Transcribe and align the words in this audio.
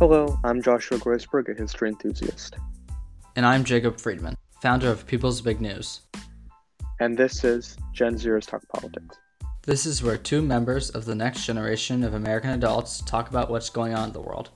Hello, 0.00 0.40
I'm 0.44 0.62
Joshua 0.62 0.96
Groisberg, 0.96 1.50
a 1.50 1.54
history 1.54 1.90
enthusiast. 1.90 2.56
And 3.36 3.44
I'm 3.44 3.64
Jacob 3.64 4.00
Friedman, 4.00 4.34
founder 4.62 4.88
of 4.88 5.06
People's 5.06 5.42
Big 5.42 5.60
News. 5.60 6.00
And 7.00 7.18
this 7.18 7.44
is 7.44 7.76
Gen 7.92 8.14
Zers 8.14 8.46
Talk 8.46 8.66
Politics. 8.74 9.18
This 9.60 9.84
is 9.84 10.02
where 10.02 10.16
two 10.16 10.40
members 10.40 10.88
of 10.88 11.04
the 11.04 11.14
next 11.14 11.44
generation 11.44 12.02
of 12.02 12.14
American 12.14 12.48
adults 12.48 13.02
talk 13.02 13.28
about 13.28 13.50
what's 13.50 13.68
going 13.68 13.92
on 13.92 14.08
in 14.08 14.12
the 14.14 14.22
world. 14.22 14.48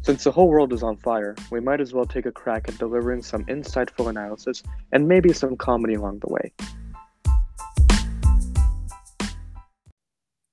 Since 0.00 0.24
the 0.24 0.32
whole 0.32 0.48
world 0.48 0.72
is 0.72 0.82
on 0.82 0.96
fire, 0.96 1.36
we 1.50 1.60
might 1.60 1.82
as 1.82 1.92
well 1.92 2.06
take 2.06 2.24
a 2.24 2.32
crack 2.32 2.66
at 2.66 2.78
delivering 2.78 3.20
some 3.20 3.44
insightful 3.44 4.08
analysis 4.08 4.62
and 4.92 5.06
maybe 5.06 5.34
some 5.34 5.58
comedy 5.58 5.92
along 5.92 6.20
the 6.20 6.32
way. 6.32 6.54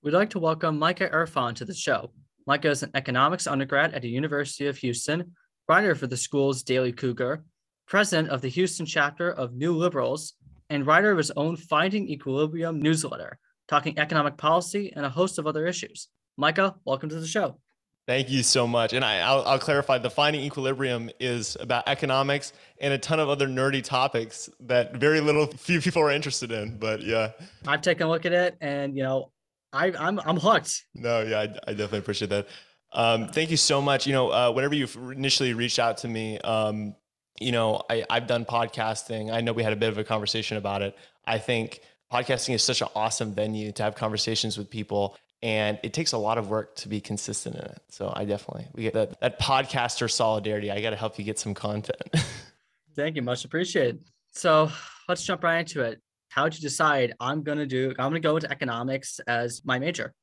We'd 0.04 0.12
like 0.12 0.32
to 0.32 0.40
welcome 0.40 0.78
Micah 0.78 1.10
Irfan 1.12 1.56
to 1.56 1.64
the 1.64 1.74
show. 1.74 2.12
Micah 2.48 2.70
is 2.70 2.82
an 2.82 2.92
economics 2.94 3.46
undergrad 3.46 3.94
at 3.94 4.02
the 4.02 4.08
University 4.08 4.68
of 4.68 4.78
Houston, 4.78 5.34
writer 5.68 5.94
for 5.96 6.08
the 6.08 6.16
school's 6.16 6.64
Daily 6.64 6.94
Cougar, 6.94 7.44
president 7.88 8.30
of 8.30 8.42
the 8.42 8.48
Houston 8.48 8.86
chapter 8.86 9.30
of 9.30 9.54
New 9.54 9.76
Liberals, 9.76 10.36
and 10.70 10.88
writer 10.88 11.12
of 11.12 11.18
his 11.18 11.32
own 11.32 11.58
Finding 11.58 12.08
Equilibrium 12.08 12.82
newsletter, 12.82 13.38
talking 13.68 14.00
economic 14.00 14.38
policy 14.38 14.94
and 14.96 15.06
a 15.06 15.10
host 15.10 15.38
of 15.40 15.46
other 15.46 15.68
issues. 15.68 16.08
Micah, 16.38 16.76
welcome 16.86 17.10
to 17.10 17.20
the 17.20 17.28
show. 17.28 17.60
Thank 18.08 18.30
you 18.30 18.44
so 18.44 18.66
much. 18.66 18.94
And 18.94 19.04
I, 19.04 19.36
will 19.36 19.44
I'll 19.46 19.60
clarify 19.60 19.98
the 19.98 20.10
finding 20.10 20.42
equilibrium 20.42 21.10
is 21.20 21.58
about 21.60 21.90
economics 21.90 22.54
and 22.80 22.94
a 22.94 22.98
ton 22.98 23.20
of 23.20 23.28
other 23.28 23.48
nerdy 23.48 23.84
topics 23.84 24.50
that 24.62 24.96
very 24.96 25.20
little 25.20 25.48
few 25.48 25.82
people 25.82 26.02
are 26.02 26.12
interested 26.12 26.54
in. 26.54 26.78
But 26.78 27.02
yeah, 27.02 27.34
I've 27.68 27.82
taken 27.82 28.08
a 28.08 28.10
look 28.10 28.26
at 28.26 28.32
it 28.32 28.56
and, 28.62 28.96
you 28.96 29.04
know, 29.04 29.32
I, 29.74 29.92
I'm, 29.98 30.20
I'm 30.20 30.38
hooked. 30.38 30.86
No, 30.96 31.22
yeah, 31.22 31.40
I, 31.40 31.44
I 31.44 31.72
definitely 31.72 32.00
appreciate 32.00 32.30
that. 32.30 32.48
Um, 32.94 33.28
thank 33.28 33.52
you 33.52 33.58
so 33.58 33.82
much. 33.82 34.08
You 34.08 34.14
know, 34.14 34.30
uh, 34.30 34.52
whenever 34.52 34.76
you 34.76 34.88
initially 35.12 35.54
reached 35.54 35.80
out 35.80 35.98
to 36.00 36.08
me, 36.08 36.40
um, 36.40 36.96
you 37.40 37.52
know, 37.52 37.84
I, 37.90 38.06
I've 38.10 38.28
done 38.28 38.46
podcasting. 38.46 39.32
I 39.32 39.42
know 39.42 39.54
we 39.54 39.64
had 39.64 39.74
a 39.74 39.78
bit 39.78 39.90
of 39.90 39.98
a 39.98 40.04
conversation 40.04 40.58
about 40.58 40.82
it. 40.82 40.98
I 41.26 41.38
think 41.38 41.82
podcasting 42.12 42.56
is 42.56 42.64
such 42.64 42.82
an 42.82 42.88
awesome 42.96 43.34
venue 43.34 43.72
to 43.74 43.84
have 43.84 43.96
conversations 43.96 44.58
with 44.58 44.70
people 44.70 45.18
and 45.44 45.80
it 45.84 45.94
takes 45.94 46.14
a 46.14 46.18
lot 46.18 46.38
of 46.38 46.50
work 46.50 46.76
to 46.78 46.90
be 46.90 47.00
consistent 47.00 47.56
in 47.56 47.62
it. 47.62 47.82
So 47.90 48.12
I 48.16 48.26
definitely 48.26 48.68
we 48.74 48.84
get 48.84 48.94
that 48.94 49.20
that 49.22 49.40
podcaster 49.40 50.10
solidarity. 50.10 50.72
I 50.72 50.82
got 50.82 50.92
to 50.92 50.96
help 50.96 51.20
you 51.20 51.26
get 51.26 51.38
some 51.38 51.54
content. 51.54 52.02
Thank 52.96 53.16
you, 53.16 53.22
much 53.22 53.46
appreciated. 53.46 54.04
So 54.32 54.72
let's 55.08 55.24
jump 55.24 55.44
right 55.44 55.60
into 55.60 55.82
it. 55.82 56.02
How 56.38 56.44
did 56.44 56.62
you 56.62 56.62
decide 56.62 57.16
I'm 57.20 57.42
gonna 57.42 57.66
do? 57.66 57.90
I'm 57.98 58.12
gonna 58.12 58.20
go 58.20 58.36
into 58.36 58.52
economics 58.52 59.20
as 59.26 59.66
my 59.66 59.80
major. 59.80 60.14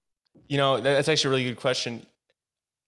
You 0.47 0.59
know, 0.59 0.79
that's 0.79 1.09
actually 1.09 1.29
a 1.29 1.31
really 1.31 1.45
good 1.45 1.61
question. 1.61 2.07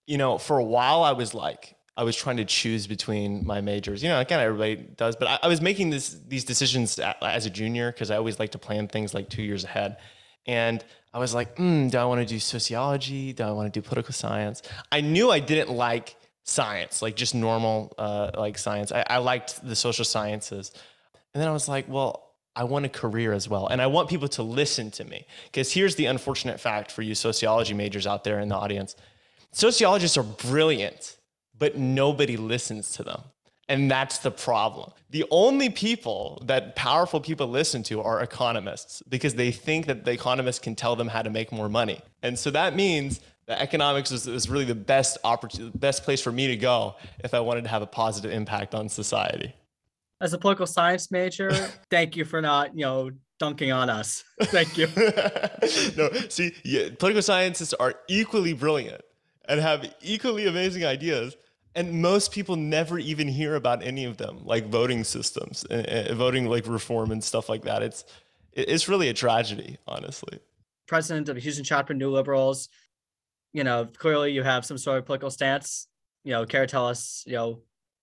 You 0.05 0.17
know, 0.17 0.37
for 0.37 0.59
a 0.59 0.63
while 0.63 1.03
I 1.03 1.11
was 1.11 1.33
like, 1.33 1.75
I 1.97 2.03
was 2.03 2.15
trying 2.15 2.37
to 2.37 2.45
choose 2.45 2.87
between 2.87 3.45
my 3.45 3.59
majors. 3.59 4.01
You 4.01 4.07
know, 4.07 4.21
again, 4.21 4.39
everybody 4.39 4.77
does, 4.77 5.17
but 5.17 5.27
I, 5.27 5.39
I 5.43 5.47
was 5.49 5.59
making 5.59 5.89
this 5.89 6.15
these 6.25 6.45
decisions 6.45 6.97
as 7.21 7.45
a 7.45 7.49
junior 7.49 7.91
because 7.91 8.11
I 8.11 8.15
always 8.15 8.39
like 8.39 8.51
to 8.51 8.59
plan 8.59 8.87
things 8.87 9.13
like 9.13 9.27
two 9.27 9.43
years 9.43 9.65
ahead. 9.65 9.97
And 10.45 10.81
I 11.13 11.19
was 11.19 11.33
like, 11.33 11.57
mm, 11.57 11.91
do 11.91 11.97
I 11.97 12.05
want 12.05 12.21
to 12.21 12.25
do 12.25 12.39
sociology? 12.39 13.33
Do 13.33 13.43
I 13.43 13.51
want 13.51 13.73
to 13.73 13.77
do 13.77 13.85
political 13.85 14.13
science? 14.13 14.61
I 14.89 15.01
knew 15.01 15.31
I 15.31 15.41
didn't 15.41 15.75
like 15.75 16.15
science, 16.45 17.01
like 17.01 17.17
just 17.17 17.35
normal 17.35 17.93
uh, 17.97 18.31
like 18.37 18.57
science. 18.57 18.93
I, 18.93 19.03
I 19.09 19.17
liked 19.17 19.67
the 19.67 19.75
social 19.75 20.05
sciences. 20.05 20.71
And 21.33 21.41
then 21.41 21.49
I 21.49 21.51
was 21.51 21.67
like, 21.67 21.89
well, 21.89 22.26
I 22.57 22.63
want 22.63 22.85
a 22.85 22.89
career 22.89 23.33
as 23.33 23.47
well. 23.47 23.67
And 23.67 23.81
I 23.81 23.87
want 23.87 24.09
people 24.09 24.27
to 24.29 24.43
listen 24.43 24.89
to 24.91 25.05
me. 25.05 25.27
Because 25.45 25.71
here's 25.71 25.95
the 25.95 26.07
unfortunate 26.07 26.59
fact 26.59 26.91
for 26.91 27.03
you 27.03 27.13
sociology 27.13 27.75
majors 27.75 28.07
out 28.07 28.23
there 28.23 28.39
in 28.39 28.49
the 28.49 28.55
audience 28.55 28.95
sociologists 29.51 30.17
are 30.17 30.23
brilliant, 30.23 31.17
but 31.57 31.77
nobody 31.77 32.35
listens 32.35 32.91
to 32.93 33.03
them. 33.03 33.21
And 33.69 33.91
that's 33.91 34.19
the 34.19 34.31
problem. 34.31 34.91
The 35.09 35.25
only 35.29 35.69
people 35.69 36.41
that 36.45 36.75
powerful 36.75 37.19
people 37.19 37.47
listen 37.47 37.83
to 37.83 38.01
are 38.01 38.21
economists 38.21 39.03
because 39.09 39.35
they 39.35 39.51
think 39.51 39.85
that 39.87 40.05
the 40.05 40.11
economists 40.11 40.59
can 40.59 40.75
tell 40.75 40.95
them 40.95 41.07
how 41.07 41.21
to 41.21 41.29
make 41.29 41.51
more 41.51 41.69
money. 41.69 42.01
And 42.23 42.39
so 42.39 42.49
that 42.51 42.75
means 42.75 43.19
that 43.47 43.61
economics 43.61 44.11
is, 44.11 44.49
really 44.49 44.65
the 44.65 44.75
best 44.75 45.17
opportunity, 45.23 45.77
best 45.77 46.03
place 46.03 46.21
for 46.21 46.31
me 46.31 46.47
to 46.47 46.55
go 46.55 46.95
if 47.19 47.33
I 47.33 47.39
wanted 47.39 47.63
to 47.65 47.69
have 47.69 47.81
a 47.81 47.87
positive 47.87 48.31
impact 48.31 48.73
on 48.73 48.89
society. 48.89 49.53
As 50.19 50.33
a 50.33 50.37
political 50.37 50.67
science 50.67 51.11
major, 51.11 51.51
thank 51.89 52.15
you 52.15 52.25
for 52.25 52.41
not, 52.41 52.75
you 52.75 52.85
know, 52.85 53.11
dunking 53.39 53.71
on 53.71 53.89
us. 53.89 54.23
Thank 54.45 54.79
you. 54.79 54.87
no, 55.95 56.09
see, 56.27 56.55
yeah, 56.63 56.89
political 56.97 57.21
scientists 57.21 57.73
are 57.75 57.93
equally 58.07 58.53
brilliant 58.53 59.01
and 59.47 59.59
have 59.61 59.93
equally 60.01 60.47
amazing 60.47 60.83
ideas 60.85 61.37
and 61.77 62.01
most 62.01 62.31
people 62.31 62.55
never 62.55 62.97
even 62.97 63.27
hear 63.27 63.53
about 63.55 63.83
any 63.83 64.03
of 64.03 64.17
them 64.17 64.39
like 64.43 64.67
voting 64.67 65.03
systems 65.03 65.63
uh, 65.65 66.11
voting 66.13 66.47
like 66.47 66.67
reform 66.67 67.11
and 67.11 67.23
stuff 67.23 67.47
like 67.47 67.63
that 67.63 67.81
it's 67.83 68.03
it's 68.51 68.89
really 68.89 69.09
a 69.09 69.13
tragedy 69.13 69.77
honestly 69.87 70.39
president 70.87 71.29
of 71.29 71.37
houston 71.37 71.63
chapter 71.63 71.93
new 71.93 72.09
liberals 72.09 72.67
you 73.53 73.63
know 73.63 73.87
clearly 73.97 74.31
you 74.31 74.43
have 74.43 74.65
some 74.65 74.77
sort 74.77 74.97
of 74.97 75.05
political 75.05 75.29
stance 75.29 75.87
you 76.23 76.31
know 76.31 76.45
care 76.45 76.65
to 76.65 76.71
tell 76.71 76.87
us 76.87 77.23
you 77.27 77.33
know 77.33 77.61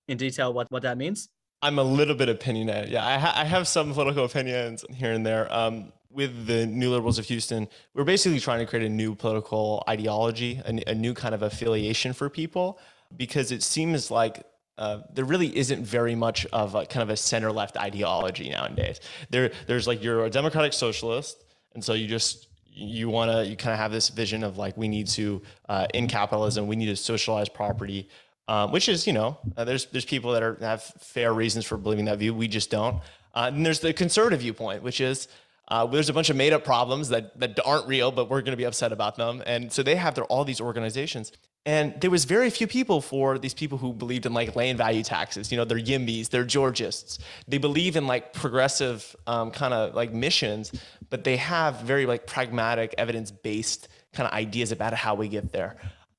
in 0.09 0.17
detail 0.17 0.53
what 0.53 0.71
what 0.71 0.83
that 0.83 0.97
means 0.97 1.29
i'm 1.65 1.79
a 1.79 1.83
little 1.83 2.15
bit 2.15 2.29
opinionated 2.29 2.91
yeah 2.91 3.07
i, 3.07 3.19
ha- 3.19 3.35
I 3.37 3.45
have 3.45 3.67
some 3.67 3.93
political 3.93 4.25
opinions 4.25 4.85
here 4.95 5.13
and 5.13 5.25
there 5.27 5.53
um, 5.53 5.93
with 6.15 6.47
the 6.47 6.65
New 6.65 6.91
Liberals 6.91 7.19
of 7.19 7.25
Houston, 7.27 7.69
we're 7.93 8.05
basically 8.05 8.39
trying 8.39 8.61
to 8.61 8.67
create 8.67 8.87
a 8.87 8.89
new 8.89 9.17
political 9.17 9.83
ideology, 9.89 10.61
a, 10.65 10.91
a 10.91 10.95
new 10.95 11.13
kind 11.13 11.35
of 11.35 11.43
affiliation 11.43 12.13
for 12.13 12.31
people 12.31 12.79
because 13.17 13.51
it 13.51 13.63
seems 13.63 14.11
like 14.11 14.45
uh, 14.79 15.01
there 15.13 15.25
really 15.25 15.57
isn't 15.57 15.85
very 15.85 16.15
much 16.15 16.47
of 16.47 16.75
a 16.75 16.87
kind 16.87 17.03
of 17.03 17.11
a 17.11 17.17
center 17.17 17.53
left 17.53 17.77
ideology 17.77 18.51
nowadays. 18.51 19.01
There, 19.31 19.53
there's 19.67 19.87
like 19.87 20.03
you're 20.03 20.25
a 20.25 20.31
democratic 20.31 20.73
socialist, 20.73 21.45
and 21.75 21.85
so 21.85 21.95
you 21.95 22.09
just 22.09 22.49
you 22.77 23.09
want 23.09 23.31
to 23.31 23.47
you 23.47 23.57
kind 23.57 23.73
of 23.73 23.79
have 23.79 23.93
this 23.93 24.09
vision 24.09 24.43
of 24.43 24.59
like 24.59 24.77
we 24.77 24.89
need 24.89 25.07
to 25.07 25.43
uh, 25.69 25.87
in 25.95 26.09
capitalism 26.09 26.67
we 26.67 26.75
need 26.75 26.87
to 26.87 26.97
socialize 26.97 27.49
property, 27.49 28.09
um, 28.49 28.73
which 28.73 28.89
is 28.89 29.07
you 29.07 29.13
know 29.13 29.39
uh, 29.57 29.65
there's 29.65 29.87
there's 29.87 30.05
people 30.05 30.33
that 30.33 30.43
are 30.43 30.57
have 30.61 30.83
fair 30.83 31.33
reasons 31.33 31.65
for 31.65 31.77
believing 31.77 32.05
that 32.07 32.19
view. 32.19 32.35
We 32.35 32.49
just 32.49 32.71
don't. 32.71 33.01
Uh, 33.35 33.51
and 33.53 33.67
there's 33.67 33.81
the 33.81 33.93
conservative 33.93 34.41
viewpoint, 34.41 34.83
which 34.83 35.01
is 35.01 35.29
uh, 35.69 35.87
there's 35.87 36.09
a 36.09 36.13
bunch 36.13 36.31
of 36.31 36.37
made 36.37 36.53
up 36.53 36.65
problems 36.65 37.09
that, 37.09 37.39
that 37.41 37.59
aren't 37.65 37.87
real, 37.87 38.13
but 38.13 38.29
we're 38.29 38.43
going 38.43 38.53
to 38.53 38.57
be 38.57 38.65
upset 38.65 38.93
about 38.93 39.17
them. 39.17 39.43
And 39.47 39.73
so 39.73 39.83
they 39.83 39.97
have 39.97 40.15
their, 40.15 40.25
all 40.25 40.45
these 40.45 40.61
organizations. 40.61 41.33
And 41.67 41.99
there 42.03 42.11
was 42.11 42.27
very 42.27 42.51
few 42.51 42.67
people 42.67 43.01
for 43.01 43.39
these 43.39 43.55
people 43.55 43.79
who 43.79 43.95
believed 43.95 44.27
in 44.27 44.35
like 44.35 44.55
land 44.55 44.77
value 44.77 45.03
taxes. 45.03 45.51
You 45.51 45.57
know, 45.57 45.65
they're 45.65 45.79
Yimbys, 45.79 46.29
they're 46.29 46.45
Georgists. 46.45 47.19
They 47.49 47.57
believe 47.57 47.97
in 47.97 48.07
like 48.07 48.35
progressive 48.35 49.17
um, 49.27 49.51
kind 49.51 49.73
of 49.73 49.95
like 49.95 50.13
missions, 50.13 50.73
but 51.09 51.25
they 51.25 51.39
have 51.39 51.81
very 51.81 52.05
like 52.05 52.27
pragmatic, 52.27 52.95
evidence 52.99 53.31
based 53.31 53.89
kind 54.13 54.27
of 54.27 54.35
ideas 54.35 54.73
about 54.73 54.93
how 54.93 55.15
we 55.15 55.29
get 55.29 55.53
there. 55.53 55.77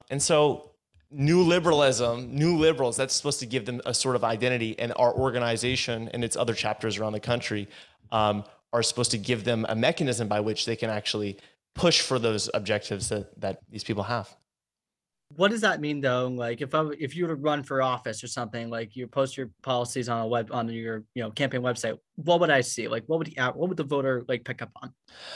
And 0.10 0.22
so 0.22 0.72
new 1.16 1.42
liberalism, 1.42 2.36
new 2.36 2.58
liberals, 2.58 2.98
that's 2.98 3.14
supposed 3.14 3.40
to 3.40 3.46
give 3.46 3.66
them 3.66 3.82
a 3.86 3.94
sort 3.94 4.16
of 4.16 4.24
identity. 4.24 4.78
And 4.78 4.94
our 4.98 5.14
organization 5.14 6.10
and 6.14 6.24
its 6.24 6.36
other 6.36 6.54
chapters 6.54 6.98
around 6.98 7.14
the 7.14 7.20
country 7.20 7.68
um, 8.12 8.44
are 8.74 8.84
supposed 8.84 9.12
to 9.12 9.18
give 9.18 9.44
them 9.44 9.66
a 9.70 9.76
mechanism 9.76 10.28
by 10.28 10.42
which 10.42 10.66
they 10.66 10.76
can 10.76 10.90
actually 10.90 11.38
push 11.74 12.02
for 12.02 12.20
those 12.20 12.50
objectives 12.54 13.10
that, 13.10 13.40
that 13.40 13.60
these 13.70 13.84
people 13.84 14.04
have 14.04 14.36
what 15.30 15.52
does 15.52 15.62
that 15.62 15.82
mean 15.82 16.02
though? 16.02 16.28
Like 16.28 16.62
if 16.62 16.76
i 16.76 16.86
if 17.00 17.16
you 17.16 17.28
were 17.28 17.36
to 17.36 17.42
run 17.42 17.64
for 17.64 17.82
office 17.82 18.24
or 18.24 18.28
something 18.28 18.70
like 18.70 18.96
you 18.96 19.08
post 19.08 19.38
your 19.38 19.50
policies 19.62 20.08
on 20.08 20.22
a 20.22 20.28
web 20.28 20.50
on 20.52 20.70
your 20.70 21.04
you 21.14 21.24
know 21.24 21.32
campaign 21.32 21.62
website 21.62 21.98
what 22.16 22.40
would 22.40 22.50
i 22.50 22.62
see? 22.62 22.88
Like 22.88 23.04
what 23.08 23.20
would 23.20 23.28
the 23.28 23.42
what 23.56 23.70
would 23.70 23.78
the 23.78 23.84
voter 23.84 24.24
like 24.28 24.44
pick 24.44 24.62
up 24.62 24.72
on? 24.82 24.94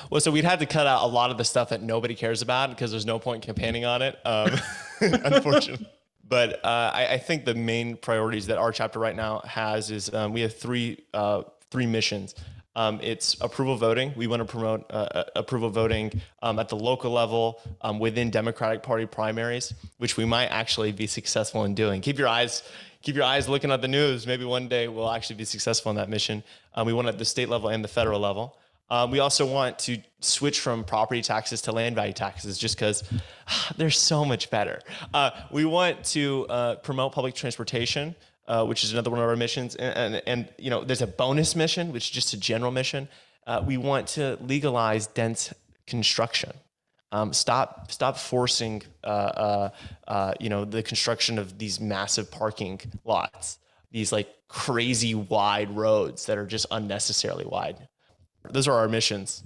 Well 0.09 0.22
so 0.22 0.31
we'd 0.31 0.45
have 0.45 0.59
to 0.59 0.66
cut 0.66 0.88
out 0.88 1.03
a 1.03 1.07
lot 1.07 1.31
of 1.31 1.37
the 1.37 1.43
stuff 1.43 1.69
that 1.69 1.81
nobody 1.81 2.16
cares 2.16 2.41
about 2.41 2.69
because 2.69 2.91
there's 2.91 3.05
no 3.05 3.19
point 3.19 3.43
campaigning 3.43 3.85
on 3.85 4.02
it 4.02 4.17
um, 4.25 4.52
unfortunately 5.02 5.87
but 6.28 6.64
uh, 6.64 6.91
I, 6.93 7.08
I, 7.14 7.17
think 7.17 7.43
the 7.43 7.55
main 7.55 7.97
priorities 7.97 8.46
that 8.47 8.59
our 8.59 8.72
chapter 8.72 8.99
right 8.99 9.16
now 9.16 9.41
has 9.46 9.90
is 9.90 10.14
um, 10.14 10.31
we 10.31 10.41
have 10.41 10.55
three 10.55 11.03
uh, 11.14 11.41
three 11.72 11.87
missions 11.87 12.35
um, 12.79 12.97
it's 13.03 13.35
approval 13.41 13.76
voting. 13.76 14.14
We 14.16 14.28
want 14.28 14.40
to 14.40 14.46
promote 14.46 14.90
uh, 14.90 14.93
uh, 14.93 15.23
approval 15.35 15.70
voting 15.70 16.22
um, 16.41 16.59
at 16.59 16.70
the 16.70 16.78
local 16.78 17.11
level 17.11 17.59
um, 17.81 17.99
within 17.99 18.31
Democratic 18.31 18.84
Party 18.84 19.05
primaries, 19.05 19.73
which 19.97 20.16
we 20.16 20.23
might 20.23 20.46
actually 20.46 20.93
be 20.93 21.05
successful 21.05 21.66
in 21.66 21.76
doing. 21.76 21.99
Keep 21.99 22.17
your 22.17 22.29
eyes 22.29 22.64
keep 23.02 23.16
your 23.16 23.26
eyes 23.26 23.49
looking 23.49 23.72
at 23.72 23.81
the 23.81 23.87
news. 23.90 24.26
Maybe 24.26 24.46
one 24.46 24.70
day 24.70 24.87
we'll 24.87 25.11
actually 25.11 25.35
be 25.35 25.43
successful 25.43 25.90
in 25.90 25.97
that 25.97 26.09
mission. 26.09 26.41
Um, 26.73 26.87
we 26.87 26.93
want 26.93 27.09
at 27.09 27.17
the 27.17 27.26
state 27.26 27.49
level 27.49 27.67
and 27.67 27.84
the 27.84 27.90
federal 27.90 28.20
level. 28.22 28.58
Um, 28.90 29.11
we 29.11 29.20
also 29.20 29.46
want 29.46 29.78
to 29.79 29.97
switch 30.22 30.61
from 30.61 30.85
property 30.85 31.22
taxes 31.22 31.61
to 31.64 31.73
land 31.73 31.96
value 31.96 32.14
taxes 32.14 32.58
just 32.58 32.78
because 32.78 33.03
they're 33.78 33.90
so 33.90 34.23
much 34.23 34.49
better. 34.49 34.79
Uh, 35.14 35.31
we 35.52 35.66
want 35.66 36.05
to 36.05 36.46
uh, 36.47 36.76
promote 36.76 37.11
public 37.11 37.35
transportation 37.35 38.16
uh, 38.49 38.66
which 38.66 38.84
is 38.84 38.91
another 38.91 39.11
one 39.11 39.19
of 39.19 39.29
our 39.29 39.35
missions. 39.35 39.75
And, 39.75 40.16
and, 40.16 40.23
and, 40.25 40.49
you 40.57 40.72
know, 40.72 40.84
there's 40.84 41.03
a 41.03 41.07
bonus 41.07 41.55
mission, 41.55 41.93
which 41.93 42.05
is 42.05 42.09
just 42.09 42.34
a 42.34 42.37
general 42.37 42.72
mission. 42.72 43.07
Uh, 43.46 43.63
we 43.66 43.78
want 43.78 44.07
to 44.07 44.37
legalize 44.41 45.07
dense 45.07 45.53
construction. 45.85 46.51
Um, 47.11 47.34
stop 47.34 47.91
stop 47.91 48.17
forcing 48.17 48.84
uh, 49.03 49.07
uh, 49.07 49.69
uh, 50.07 50.34
you 50.40 50.47
know 50.47 50.63
the 50.63 50.84
construction 50.84 51.40
of 51.40 51.57
these 51.57 51.79
massive 51.79 52.29
parking 52.29 52.79
lots, 53.03 53.57
these 53.90 54.11
like 54.11 54.29
crazy 54.47 55.16
wide 55.16 55.75
roads 55.75 56.28
that 56.28 56.37
are 56.37 56.45
just 56.45 56.67
unnecessarily 56.69 57.45
wide. 57.45 57.87
Those 58.52 58.67
are 58.67 58.75
our 58.75 58.87
missions. 58.87 59.43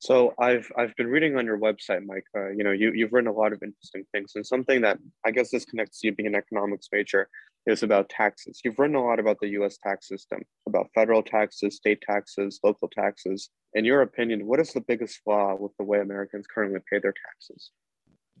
So 0.00 0.34
I've 0.38 0.70
I've 0.76 0.94
been 0.96 1.06
reading 1.06 1.38
on 1.38 1.46
your 1.46 1.58
website, 1.58 2.04
Mike. 2.04 2.26
Uh, 2.36 2.50
you 2.50 2.64
know, 2.64 2.72
you 2.72 2.92
you've 2.92 3.14
written 3.14 3.28
a 3.28 3.32
lot 3.32 3.54
of 3.54 3.62
interesting 3.62 4.04
things, 4.12 4.32
and 4.34 4.44
something 4.44 4.82
that 4.82 4.98
I 5.24 5.30
guess 5.30 5.50
this 5.50 5.64
connects 5.64 6.00
to 6.00 6.08
you 6.08 6.14
being 6.14 6.26
an 6.26 6.34
economics 6.34 6.88
major 6.92 7.30
is 7.66 7.82
about 7.82 8.08
taxes. 8.08 8.60
You've 8.64 8.78
written 8.78 8.96
a 8.96 9.04
lot 9.04 9.20
about 9.20 9.38
the 9.40 9.48
U.S. 9.50 9.78
tax 9.82 10.08
system, 10.08 10.40
about 10.66 10.88
federal 10.94 11.22
taxes, 11.22 11.76
state 11.76 12.00
taxes, 12.00 12.58
local 12.64 12.88
taxes. 12.88 13.50
In 13.74 13.84
your 13.84 14.02
opinion, 14.02 14.46
what 14.46 14.60
is 14.60 14.72
the 14.72 14.80
biggest 14.80 15.20
flaw 15.22 15.56
with 15.58 15.72
the 15.78 15.84
way 15.84 16.00
Americans 16.00 16.46
currently 16.52 16.80
pay 16.90 16.98
their 16.98 17.14
taxes? 17.26 17.70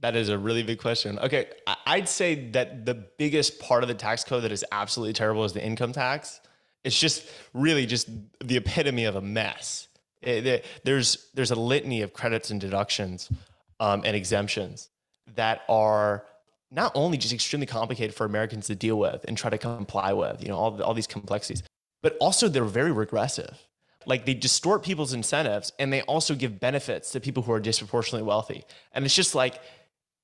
That 0.00 0.16
is 0.16 0.28
a 0.28 0.38
really 0.38 0.64
big 0.64 0.80
question. 0.80 1.18
Okay, 1.20 1.46
I'd 1.86 2.08
say 2.08 2.50
that 2.50 2.84
the 2.84 2.94
biggest 2.94 3.60
part 3.60 3.84
of 3.84 3.88
the 3.88 3.94
tax 3.94 4.24
code 4.24 4.42
that 4.42 4.50
is 4.52 4.64
absolutely 4.72 5.12
terrible 5.12 5.44
is 5.44 5.52
the 5.52 5.64
income 5.64 5.92
tax. 5.92 6.40
It's 6.82 6.98
just 6.98 7.30
really 7.54 7.86
just 7.86 8.08
the 8.42 8.56
epitome 8.56 9.04
of 9.04 9.14
a 9.14 9.20
mess. 9.20 9.86
It, 10.20 10.64
there's 10.84 11.30
there's 11.34 11.52
a 11.52 11.56
litany 11.56 12.02
of 12.02 12.12
credits 12.12 12.50
and 12.50 12.60
deductions 12.60 13.30
um, 13.78 14.02
and 14.04 14.16
exemptions 14.16 14.88
that 15.36 15.62
are 15.68 16.24
not 16.72 16.90
only 16.94 17.18
just 17.18 17.34
extremely 17.34 17.66
complicated 17.66 18.14
for 18.14 18.24
Americans 18.24 18.66
to 18.66 18.74
deal 18.74 18.98
with 18.98 19.24
and 19.28 19.36
try 19.36 19.50
to 19.50 19.58
comply 19.58 20.12
with, 20.12 20.42
you 20.42 20.48
know, 20.48 20.56
all, 20.56 20.82
all 20.82 20.94
these 20.94 21.06
complexities, 21.06 21.62
but 22.02 22.16
also 22.18 22.48
they're 22.48 22.64
very 22.64 22.90
regressive. 22.90 23.58
Like 24.06 24.24
they 24.24 24.34
distort 24.34 24.82
people's 24.82 25.12
incentives 25.12 25.70
and 25.78 25.92
they 25.92 26.00
also 26.02 26.34
give 26.34 26.58
benefits 26.58 27.12
to 27.12 27.20
people 27.20 27.42
who 27.42 27.52
are 27.52 27.60
disproportionately 27.60 28.26
wealthy. 28.26 28.64
And 28.92 29.04
it's 29.04 29.14
just 29.14 29.34
like, 29.34 29.60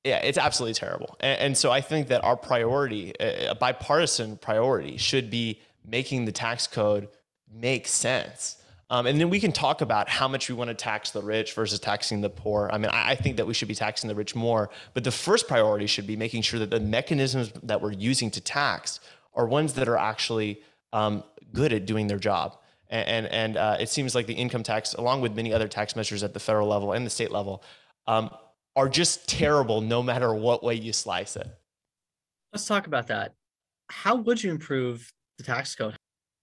yeah, 0.04 0.18
it's 0.18 0.38
absolutely 0.38 0.74
terrible. 0.74 1.16
And, 1.20 1.40
and 1.40 1.58
so 1.58 1.70
I 1.70 1.82
think 1.82 2.08
that 2.08 2.24
our 2.24 2.36
priority, 2.36 3.12
a 3.20 3.54
bipartisan 3.54 4.38
priority, 4.38 4.96
should 4.96 5.30
be 5.30 5.60
making 5.86 6.24
the 6.24 6.32
tax 6.32 6.66
code 6.66 7.08
make 7.52 7.86
sense 7.86 8.57
um, 8.90 9.06
and 9.06 9.20
then 9.20 9.29
we 9.29 9.38
can 9.40 9.52
talk 9.52 9.81
about 9.81 10.08
how 10.08 10.29
much 10.29 10.49
we 10.49 10.55
want 10.55 10.69
to 10.69 10.75
tax 10.75 11.11
the 11.11 11.20
rich 11.20 11.52
versus 11.52 11.79
taxing 11.79 12.20
the 12.20 12.31
poor. 12.31 12.70
I 12.73 12.79
mean, 12.79 12.90
I, 12.90 13.11
I 13.11 13.14
think 13.14 13.37
that 13.37 13.46
we 13.46 13.55
should 13.55 13.69
be 13.69 13.75
taxing 13.75 14.08
the 14.08 14.14
rich 14.14 14.35
more, 14.35 14.70
but 14.94 15.05
the 15.05 15.11
first 15.11 15.46
priority 15.46 15.87
should 15.87 16.06
be 16.06 16.17
making 16.17 16.43
sure 16.43 16.58
that 16.61 16.70
the 16.70 16.81
mechanisms 16.81 17.52
that 17.62 17.81
we're 17.81 17.93
using 17.93 18.31
to 18.32 18.40
tax 18.40 19.00
are 19.35 19.46
ones 19.46 19.75
that 19.75 19.88
are 19.88 19.96
actually 19.99 20.62
um, 20.93 21.23
good 21.52 21.73
at 21.73 21.87
doing 21.87 22.06
their 22.06 22.19
job. 22.19 22.56
And 22.88 23.08
and, 23.08 23.26
and 23.26 23.56
uh, 23.56 23.76
it 23.79 23.90
seems 23.90 24.14
like 24.14 24.26
the 24.26 24.32
income 24.35 24.62
tax, 24.62 24.94
along 24.94 25.20
with 25.20 25.34
many 25.37 25.52
other 25.52 25.69
tax 25.69 25.94
measures 25.94 26.23
at 26.23 26.32
the 26.32 26.41
federal 26.41 26.69
level 26.69 26.93
and 26.93 27.05
the 27.05 27.11
state 27.11 27.31
level, 27.31 27.62
um, 28.06 28.31
are 28.75 28.88
just 28.88 29.29
terrible 29.29 29.81
no 29.81 30.02
matter 30.02 30.32
what 30.32 30.62
way 30.64 30.75
you 30.75 30.93
slice 30.93 31.37
it. 31.37 31.49
Let's 32.52 32.67
talk 32.67 32.87
about 32.87 33.08
that. 33.08 33.34
How 33.91 34.17
would 34.17 34.43
you 34.43 34.50
improve 34.50 35.12
the 35.37 35.44
tax 35.44 35.75
code? 35.75 35.96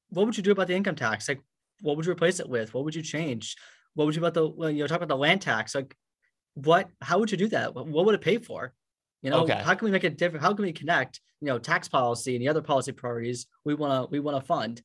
What 0.10 0.26
would 0.26 0.38
you 0.38 0.44
do 0.44 0.52
about 0.52 0.68
the 0.68 0.76
income 0.76 0.96
tax? 0.96 1.28
Like, 1.28 1.42
what 1.82 1.98
would 1.98 2.06
you 2.06 2.12
replace 2.12 2.40
it 2.40 2.50
with? 2.50 2.74
What 2.74 2.86
would 2.86 2.96
you 2.96 3.02
change? 3.02 3.56
What 3.94 4.06
would 4.06 4.16
you 4.16 4.26
about 4.26 4.34
the 4.34 4.70
you 4.72 4.80
know 4.80 4.88
talk 4.88 4.98
about 4.98 5.10
the 5.10 5.18
land 5.18 5.42
tax? 5.42 5.76
Like 5.76 5.96
what 6.56 6.90
how 7.02 7.20
would 7.20 7.32
you 7.32 7.38
do 7.38 7.48
that? 7.50 7.76
What 7.76 8.06
would 8.06 8.16
it 8.16 8.22
pay 8.22 8.38
for? 8.38 8.74
You 9.22 9.32
know, 9.32 9.42
okay. 9.42 9.62
how 9.64 9.74
can 9.74 9.86
we 9.86 9.92
make 9.92 10.04
it 10.04 10.18
different? 10.18 10.44
How 10.44 10.54
can 10.54 10.64
we 10.64 10.72
connect, 10.72 11.20
you 11.42 11.48
know, 11.48 11.58
tax 11.58 11.88
policy 11.88 12.36
and 12.36 12.42
the 12.42 12.48
other 12.48 12.62
policy 12.62 12.92
priorities 12.92 13.48
we 13.64 13.74
want 13.74 14.10
to 14.10 14.12
we 14.12 14.20
want 14.20 14.38
to 14.38 14.46
fund? 14.46 14.82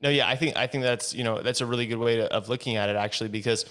No, 0.00 0.08
yeah, 0.08 0.28
I 0.28 0.36
think 0.36 0.56
I 0.56 0.66
think 0.66 0.84
that's 0.84 1.14
you 1.14 1.24
know 1.24 1.42
that's 1.42 1.60
a 1.60 1.66
really 1.66 1.86
good 1.86 1.98
way 1.98 2.16
to, 2.16 2.32
of 2.32 2.48
looking 2.48 2.76
at 2.76 2.88
it 2.88 2.96
actually 2.96 3.28
because 3.28 3.64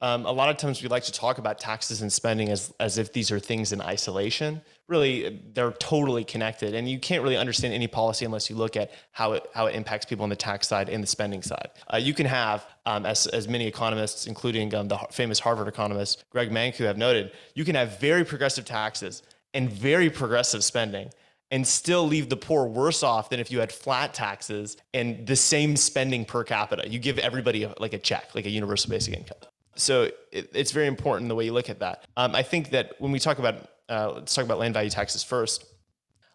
um, 0.00 0.26
a 0.26 0.32
lot 0.32 0.50
of 0.50 0.56
times 0.56 0.82
we 0.82 0.88
like 0.88 1.04
to 1.04 1.12
talk 1.12 1.38
about 1.38 1.58
taxes 1.58 2.02
and 2.02 2.12
spending 2.12 2.50
as, 2.50 2.72
as 2.80 2.98
if 2.98 3.12
these 3.12 3.30
are 3.30 3.38
things 3.38 3.72
in 3.72 3.80
isolation. 3.80 4.60
Really, 4.88 5.40
they're 5.54 5.72
totally 5.72 6.22
connected, 6.22 6.74
and 6.74 6.88
you 6.88 6.98
can't 6.98 7.22
really 7.22 7.36
understand 7.36 7.74
any 7.74 7.88
policy 7.88 8.24
unless 8.24 8.48
you 8.48 8.56
look 8.56 8.76
at 8.76 8.92
how 9.10 9.32
it 9.32 9.48
how 9.52 9.66
it 9.66 9.74
impacts 9.74 10.06
people 10.06 10.22
on 10.22 10.28
the 10.28 10.36
tax 10.36 10.68
side 10.68 10.88
and 10.88 11.02
the 11.02 11.08
spending 11.08 11.42
side. 11.42 11.70
Uh, 11.92 11.96
you 11.96 12.14
can 12.14 12.26
have, 12.26 12.64
um, 12.84 13.04
as 13.04 13.26
as 13.28 13.48
many 13.48 13.66
economists, 13.66 14.26
including 14.26 14.72
um, 14.74 14.86
the 14.86 14.98
famous 15.10 15.40
Harvard 15.40 15.66
economist 15.66 16.24
Greg 16.30 16.50
Mankiw, 16.50 16.84
have 16.84 16.98
noted, 16.98 17.32
you 17.54 17.64
can 17.64 17.74
have 17.74 17.98
very 17.98 18.24
progressive 18.24 18.64
taxes 18.64 19.22
and 19.54 19.72
very 19.72 20.10
progressive 20.10 20.62
spending 20.62 21.10
and 21.50 21.66
still 21.66 22.06
leave 22.06 22.28
the 22.28 22.36
poor 22.36 22.66
worse 22.66 23.02
off 23.02 23.30
than 23.30 23.40
if 23.40 23.50
you 23.50 23.60
had 23.60 23.72
flat 23.72 24.12
taxes 24.12 24.76
and 24.94 25.26
the 25.26 25.36
same 25.36 25.76
spending 25.76 26.24
per 26.24 26.44
capita. 26.44 26.88
You 26.88 26.98
give 26.98 27.18
everybody 27.18 27.68
like 27.78 27.92
a 27.92 27.98
check, 27.98 28.34
like 28.34 28.46
a 28.46 28.50
universal 28.50 28.90
basic 28.90 29.14
income 29.14 29.38
so 29.76 30.10
it, 30.32 30.50
it's 30.54 30.72
very 30.72 30.86
important 30.86 31.28
the 31.28 31.34
way 31.34 31.44
you 31.44 31.52
look 31.52 31.70
at 31.70 31.80
that. 31.80 32.04
Um, 32.16 32.34
I 32.34 32.42
think 32.42 32.70
that 32.70 32.94
when 32.98 33.12
we 33.12 33.18
talk 33.18 33.38
about, 33.38 33.68
uh, 33.88 34.12
let's 34.16 34.34
talk 34.34 34.44
about 34.44 34.58
land 34.58 34.74
value 34.74 34.90
taxes 34.90 35.22
first. 35.22 35.64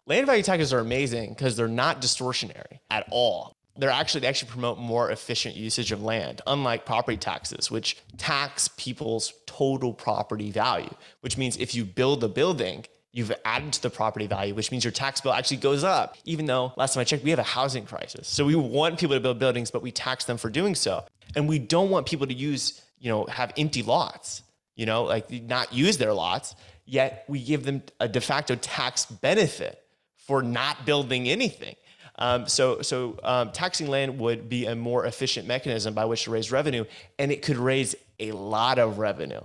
Land 0.06 0.26
value 0.26 0.42
taxes 0.42 0.72
are 0.72 0.80
amazing 0.80 1.30
because 1.30 1.56
they're 1.56 1.68
not 1.68 2.02
distortionary 2.02 2.80
at 2.90 3.06
all. 3.10 3.54
They're 3.76 3.90
actually 3.90 4.22
they 4.22 4.26
actually 4.26 4.50
promote 4.50 4.78
more 4.78 5.10
efficient 5.10 5.56
usage 5.56 5.92
of 5.92 6.02
land, 6.02 6.42
unlike 6.46 6.84
property 6.84 7.16
taxes, 7.16 7.70
which 7.70 7.96
tax 8.18 8.68
people's 8.76 9.32
total 9.46 9.94
property 9.94 10.50
value. 10.50 10.94
Which 11.20 11.38
means 11.38 11.56
if 11.56 11.74
you 11.74 11.84
build 11.84 12.22
a 12.22 12.28
building, 12.28 12.84
you've 13.12 13.32
added 13.44 13.72
to 13.74 13.82
the 13.82 13.90
property 13.90 14.26
value, 14.26 14.54
which 14.54 14.70
means 14.70 14.84
your 14.84 14.90
tax 14.90 15.20
bill 15.20 15.32
actually 15.32 15.58
goes 15.58 15.84
up, 15.84 16.16
even 16.24 16.46
though 16.46 16.72
last 16.76 16.94
time 16.94 17.02
I 17.02 17.04
checked, 17.04 17.24
we 17.24 17.30
have 17.30 17.38
a 17.38 17.44
housing 17.44 17.84
crisis. 17.84 18.26
So 18.28 18.44
we 18.44 18.54
want 18.54 18.98
people 18.98 19.16
to 19.16 19.20
build 19.20 19.38
buildings, 19.38 19.70
but 19.70 19.82
we 19.82 19.92
tax 19.92 20.24
them 20.24 20.38
for 20.38 20.50
doing 20.50 20.74
so. 20.74 21.04
And 21.36 21.48
we 21.48 21.58
don't 21.58 21.90
want 21.90 22.06
people 22.06 22.26
to 22.26 22.34
use 22.34 22.82
you 23.02 23.08
know, 23.08 23.24
have 23.26 23.52
empty 23.58 23.82
lots, 23.82 24.42
you 24.76 24.86
know, 24.86 25.02
like 25.02 25.28
not 25.30 25.72
use 25.74 25.98
their 25.98 26.12
lots, 26.14 26.54
yet 26.86 27.24
we 27.26 27.42
give 27.42 27.64
them 27.64 27.82
a 27.98 28.08
de 28.08 28.20
facto 28.20 28.54
tax 28.54 29.04
benefit 29.06 29.82
for 30.16 30.40
not 30.40 30.86
building 30.86 31.28
anything. 31.28 31.74
Um, 32.16 32.46
so, 32.46 32.80
so 32.80 33.18
um, 33.24 33.50
taxing 33.50 33.88
land 33.88 34.20
would 34.20 34.48
be 34.48 34.66
a 34.66 34.76
more 34.76 35.04
efficient 35.04 35.48
mechanism 35.48 35.94
by 35.94 36.04
which 36.04 36.24
to 36.24 36.30
raise 36.30 36.52
revenue, 36.52 36.84
and 37.18 37.32
it 37.32 37.42
could 37.42 37.56
raise 37.56 37.96
a 38.20 38.30
lot 38.30 38.78
of 38.78 38.98
revenue. 38.98 39.40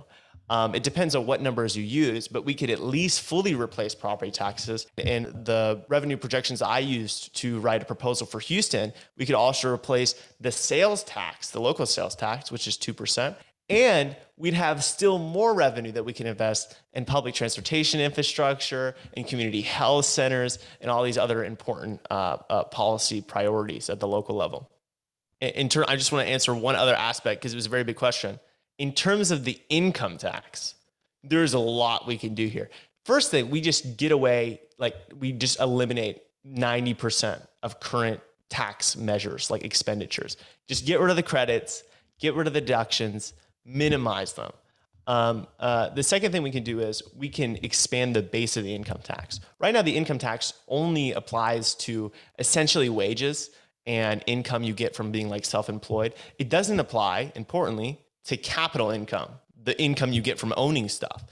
Um, 0.50 0.74
it 0.74 0.82
depends 0.82 1.14
on 1.14 1.26
what 1.26 1.42
numbers 1.42 1.76
you 1.76 1.82
use, 1.82 2.26
but 2.26 2.44
we 2.44 2.54
could 2.54 2.70
at 2.70 2.80
least 2.80 3.20
fully 3.20 3.54
replace 3.54 3.94
property 3.94 4.30
taxes. 4.30 4.86
And 4.96 5.26
the 5.44 5.84
revenue 5.88 6.16
projections 6.16 6.62
I 6.62 6.78
used 6.78 7.36
to 7.36 7.60
write 7.60 7.82
a 7.82 7.84
proposal 7.84 8.26
for 8.26 8.40
Houston, 8.40 8.92
we 9.18 9.26
could 9.26 9.34
also 9.34 9.70
replace 9.72 10.14
the 10.40 10.50
sales 10.50 11.04
tax, 11.04 11.50
the 11.50 11.60
local 11.60 11.84
sales 11.84 12.14
tax, 12.14 12.50
which 12.50 12.66
is 12.66 12.78
2%, 12.78 13.36
and 13.68 14.16
we'd 14.36 14.54
have 14.54 14.82
still 14.84 15.18
more 15.18 15.52
revenue 15.54 15.92
that 15.92 16.04
we 16.04 16.12
can 16.12 16.26
invest 16.26 16.76
in 16.92 17.04
public 17.04 17.34
transportation 17.34 18.00
infrastructure, 18.00 18.94
in 19.14 19.24
community 19.24 19.60
health 19.60 20.04
centers, 20.04 20.58
and 20.80 20.90
all 20.90 21.02
these 21.02 21.18
other 21.18 21.44
important 21.44 22.00
uh, 22.10 22.38
uh, 22.48 22.64
policy 22.64 23.20
priorities 23.20 23.90
at 23.90 24.00
the 24.00 24.08
local 24.08 24.36
level. 24.36 24.70
In, 25.40 25.50
in 25.50 25.68
turn, 25.68 25.84
I 25.88 25.96
just 25.96 26.12
want 26.12 26.26
to 26.26 26.32
answer 26.32 26.54
one 26.54 26.76
other 26.76 26.94
aspect 26.94 27.40
because 27.40 27.52
it 27.52 27.56
was 27.56 27.66
a 27.66 27.70
very 27.70 27.84
big 27.84 27.96
question. 27.96 28.38
In 28.78 28.92
terms 28.92 29.30
of 29.30 29.44
the 29.44 29.60
income 29.68 30.18
tax, 30.18 30.74
there's 31.24 31.54
a 31.54 31.58
lot 31.58 32.06
we 32.06 32.16
can 32.16 32.34
do 32.34 32.46
here. 32.46 32.70
First 33.04 33.30
thing, 33.30 33.50
we 33.50 33.60
just 33.60 33.96
get 33.96 34.12
away, 34.12 34.60
like 34.78 34.94
we 35.18 35.32
just 35.32 35.58
eliminate 35.60 36.20
90% 36.46 37.44
of 37.62 37.80
current 37.80 38.20
tax 38.48 38.96
measures 38.96 39.50
like 39.50 39.64
expenditures. 39.64 40.36
Just 40.68 40.86
get 40.86 41.00
rid 41.00 41.10
of 41.10 41.16
the 41.16 41.22
credits, 41.22 41.82
get 42.20 42.34
rid 42.34 42.46
of 42.46 42.52
the 42.52 42.60
deductions, 42.60 43.34
minimize 43.68 44.32
them. 44.32 44.50
Um, 45.06 45.46
uh, 45.58 45.88
the 45.90 46.02
second 46.02 46.32
thing 46.32 46.42
we 46.42 46.50
can 46.50 46.64
do 46.64 46.80
is 46.80 47.02
we 47.16 47.28
can 47.28 47.56
expand 47.62 48.14
the 48.14 48.22
base 48.22 48.56
of 48.56 48.64
the 48.64 48.74
income 48.74 49.00
tax. 49.02 49.40
Right 49.58 49.72
now, 49.72 49.82
the 49.82 49.96
income 49.96 50.18
tax 50.18 50.52
only 50.68 51.12
applies 51.12 51.74
to 51.76 52.12
essentially 52.38 52.90
wages 52.90 53.50
and 53.86 54.22
income 54.26 54.62
you 54.62 54.74
get 54.74 54.94
from 54.94 55.10
being 55.10 55.30
like 55.30 55.46
self-employed. 55.46 56.14
It 56.38 56.50
doesn't 56.50 56.78
apply, 56.78 57.32
importantly, 57.34 57.98
to 58.24 58.36
capital 58.36 58.90
income, 58.90 59.30
the 59.62 59.80
income 59.80 60.12
you 60.12 60.20
get 60.20 60.38
from 60.38 60.52
owning 60.58 60.90
stuff. 60.90 61.24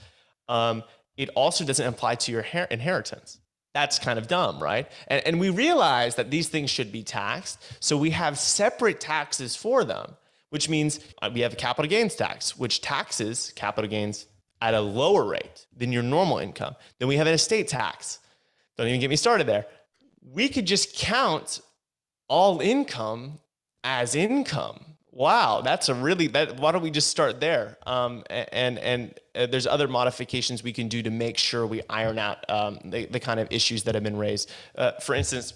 Um, 0.49 0.83
it 1.15 1.29
also 1.35 1.63
doesn't 1.63 1.85
apply 1.85 2.15
to 2.15 2.31
your 2.31 2.41
her- 2.41 2.67
inheritance. 2.71 3.37
That's 3.75 3.99
kind 3.99 4.17
of 4.17 4.27
dumb, 4.27 4.61
right? 4.61 4.89
And, 5.07 5.21
and 5.27 5.39
we 5.39 5.51
realize 5.51 6.15
that 6.15 6.31
these 6.31 6.49
things 6.49 6.71
should 6.71 6.91
be 6.91 7.03
taxed, 7.03 7.63
so 7.79 7.95
we 7.95 8.09
have 8.09 8.39
separate 8.39 8.99
taxes 8.99 9.55
for 9.55 9.83
them 9.83 10.15
which 10.49 10.69
means 10.69 10.99
uh, 11.21 11.29
we 11.33 11.41
have 11.41 11.53
a 11.53 11.57
capital 11.57 11.89
gains 11.89 12.15
tax, 12.15 12.57
which 12.57 12.81
taxes 12.81 13.51
capital 13.55 13.89
gains 13.89 14.27
at 14.61 14.73
a 14.73 14.81
lower 14.81 15.25
rate 15.25 15.67
than 15.75 15.91
your 15.91 16.03
normal 16.03 16.39
income. 16.39 16.75
Then 16.99 17.07
we 17.07 17.17
have 17.17 17.27
an 17.27 17.33
estate 17.33 17.67
tax. 17.67 18.19
Don't 18.77 18.87
even 18.87 18.99
get 18.99 19.09
me 19.09 19.15
started 19.15 19.47
there. 19.47 19.65
We 20.21 20.49
could 20.49 20.65
just 20.65 20.95
count 20.95 21.61
all 22.27 22.59
income 22.59 23.39
as 23.83 24.15
income. 24.15 24.83
Wow, 25.11 25.61
that's 25.61 25.89
a 25.89 25.95
really 25.95 26.27
that. 26.27 26.59
Why 26.59 26.71
don't 26.71 26.83
we 26.83 26.91
just 26.91 27.07
start 27.07 27.39
there? 27.39 27.77
Um, 27.87 28.23
and 28.29 28.77
and 28.77 29.19
uh, 29.33 29.47
there's 29.47 29.65
other 29.65 29.87
modifications 29.87 30.61
we 30.61 30.73
can 30.73 30.89
do 30.89 31.01
to 31.01 31.09
make 31.09 31.39
sure 31.39 31.65
we 31.65 31.81
iron 31.89 32.19
out 32.19 32.47
um, 32.51 32.79
the, 32.85 33.05
the 33.07 33.19
kind 33.19 33.39
of 33.39 33.47
issues 33.49 33.83
that 33.85 33.95
have 33.95 34.03
been 34.03 34.17
raised. 34.17 34.51
Uh, 34.75 34.91
for 35.01 35.15
instance, 35.15 35.53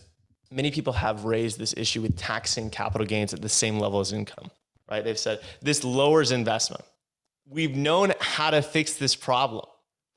many 0.49 0.71
people 0.71 0.93
have 0.93 1.25
raised 1.25 1.59
this 1.59 1.75
issue 1.77 2.01
with 2.01 2.17
taxing 2.17 2.71
capital 2.71 3.05
gains 3.05 3.35
at 3.35 3.41
the 3.41 3.49
same 3.49 3.77
level 3.77 3.99
as 3.99 4.11
income 4.11 4.49
right? 4.91 5.03
They've 5.03 5.17
said 5.17 5.39
this 5.61 5.83
lowers 5.83 6.31
investment. 6.31 6.83
we've 7.49 7.75
known 7.75 8.13
how 8.19 8.51
to 8.51 8.61
fix 8.61 8.93
this 8.93 9.15
problem 9.15 9.65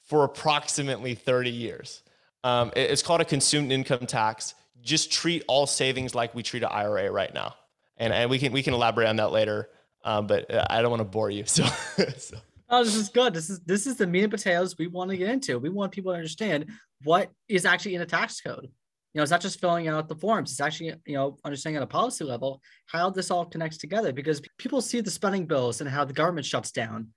for 0.02 0.24
approximately 0.24 1.14
30 1.14 1.50
years. 1.50 2.02
Um, 2.42 2.70
it's 2.76 3.02
called 3.02 3.20
a 3.22 3.24
consumed 3.24 3.72
income 3.72 4.06
tax. 4.06 4.54
Just 4.82 5.10
treat 5.10 5.42
all 5.48 5.66
savings 5.66 6.14
like 6.14 6.34
we 6.34 6.42
treat 6.42 6.62
an 6.62 6.68
IRA 6.70 7.10
right 7.10 7.32
now, 7.32 7.54
and 7.96 8.12
and 8.12 8.28
we 8.28 8.38
can 8.38 8.52
we 8.52 8.62
can 8.62 8.74
elaborate 8.74 9.08
on 9.08 9.16
that 9.16 9.32
later. 9.32 9.70
Um, 10.04 10.26
but 10.26 10.52
uh, 10.52 10.66
I 10.68 10.82
don't 10.82 10.90
want 10.90 11.00
to 11.00 11.06
bore 11.06 11.30
you. 11.30 11.44
So, 11.48 11.64
so. 12.18 12.36
Oh, 12.68 12.84
this 12.84 12.94
is 12.94 13.08
good. 13.08 13.32
This 13.32 13.48
is 13.48 13.60
this 13.60 13.86
is 13.86 13.96
the 13.96 14.06
meat 14.06 14.24
and 14.24 14.30
potatoes 14.30 14.76
we 14.76 14.88
want 14.88 15.10
to 15.10 15.16
get 15.16 15.30
into. 15.30 15.58
We 15.58 15.70
want 15.70 15.92
people 15.92 16.12
to 16.12 16.16
understand 16.16 16.70
what 17.02 17.30
is 17.48 17.64
actually 17.64 17.94
in 17.94 18.02
a 18.02 18.06
tax 18.06 18.42
code. 18.42 18.68
You 19.14 19.20
know, 19.20 19.22
it's 19.22 19.30
not 19.30 19.40
just 19.40 19.60
filling 19.60 19.86
out 19.86 20.08
the 20.08 20.16
forms. 20.16 20.50
It's 20.50 20.60
actually, 20.60 20.92
you 21.06 21.14
know, 21.14 21.38
understanding 21.44 21.76
at 21.76 21.84
a 21.84 21.86
policy 21.86 22.24
level 22.24 22.60
how 22.86 23.10
this 23.10 23.30
all 23.30 23.44
connects 23.46 23.78
together 23.78 24.12
because 24.12 24.42
people 24.58 24.80
see 24.80 25.00
the 25.00 25.10
spending 25.10 25.46
bills 25.46 25.80
and 25.80 25.88
how 25.88 26.04
the 26.04 26.12
government 26.12 26.46
shuts 26.46 26.72
down, 26.72 27.08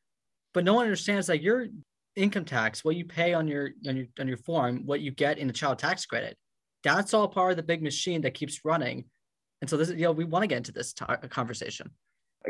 but 0.54 0.64
no 0.64 0.76
one 0.76 0.86
understands 0.86 1.26
that 1.28 1.42
your 1.42 1.68
income 2.16 2.46
tax, 2.46 2.86
what 2.86 2.96
you 2.96 3.06
pay 3.06 3.34
on 3.34 3.48
your 3.48 3.72
on 3.88 3.98
your 3.98 4.06
on 4.20 4.28
your 4.28 4.38
form, 4.38 4.86
what 4.86 5.02
you 5.02 5.12
get 5.12 5.40
in 5.40 5.48
the 5.48 5.54
child 5.54 5.80
tax 5.80 6.06
credit, 6.06 6.38
that's 6.84 7.16
all 7.16 7.28
part 7.28 7.52
of 7.52 7.58
the 7.58 7.64
big 7.64 7.82
machine 7.82 8.22
that 8.22 8.36
keeps 8.36 8.64
running. 8.64 9.06
And 9.62 9.70
so 9.70 9.76
this, 9.76 9.90
is, 9.90 9.96
you 9.96 10.04
know, 10.04 10.12
we 10.12 10.24
want 10.24 10.44
to 10.44 10.48
get 10.48 10.58
into 10.58 10.72
this 10.72 10.94
t- 10.94 11.04
uh, 11.10 11.18
conversation 11.30 11.90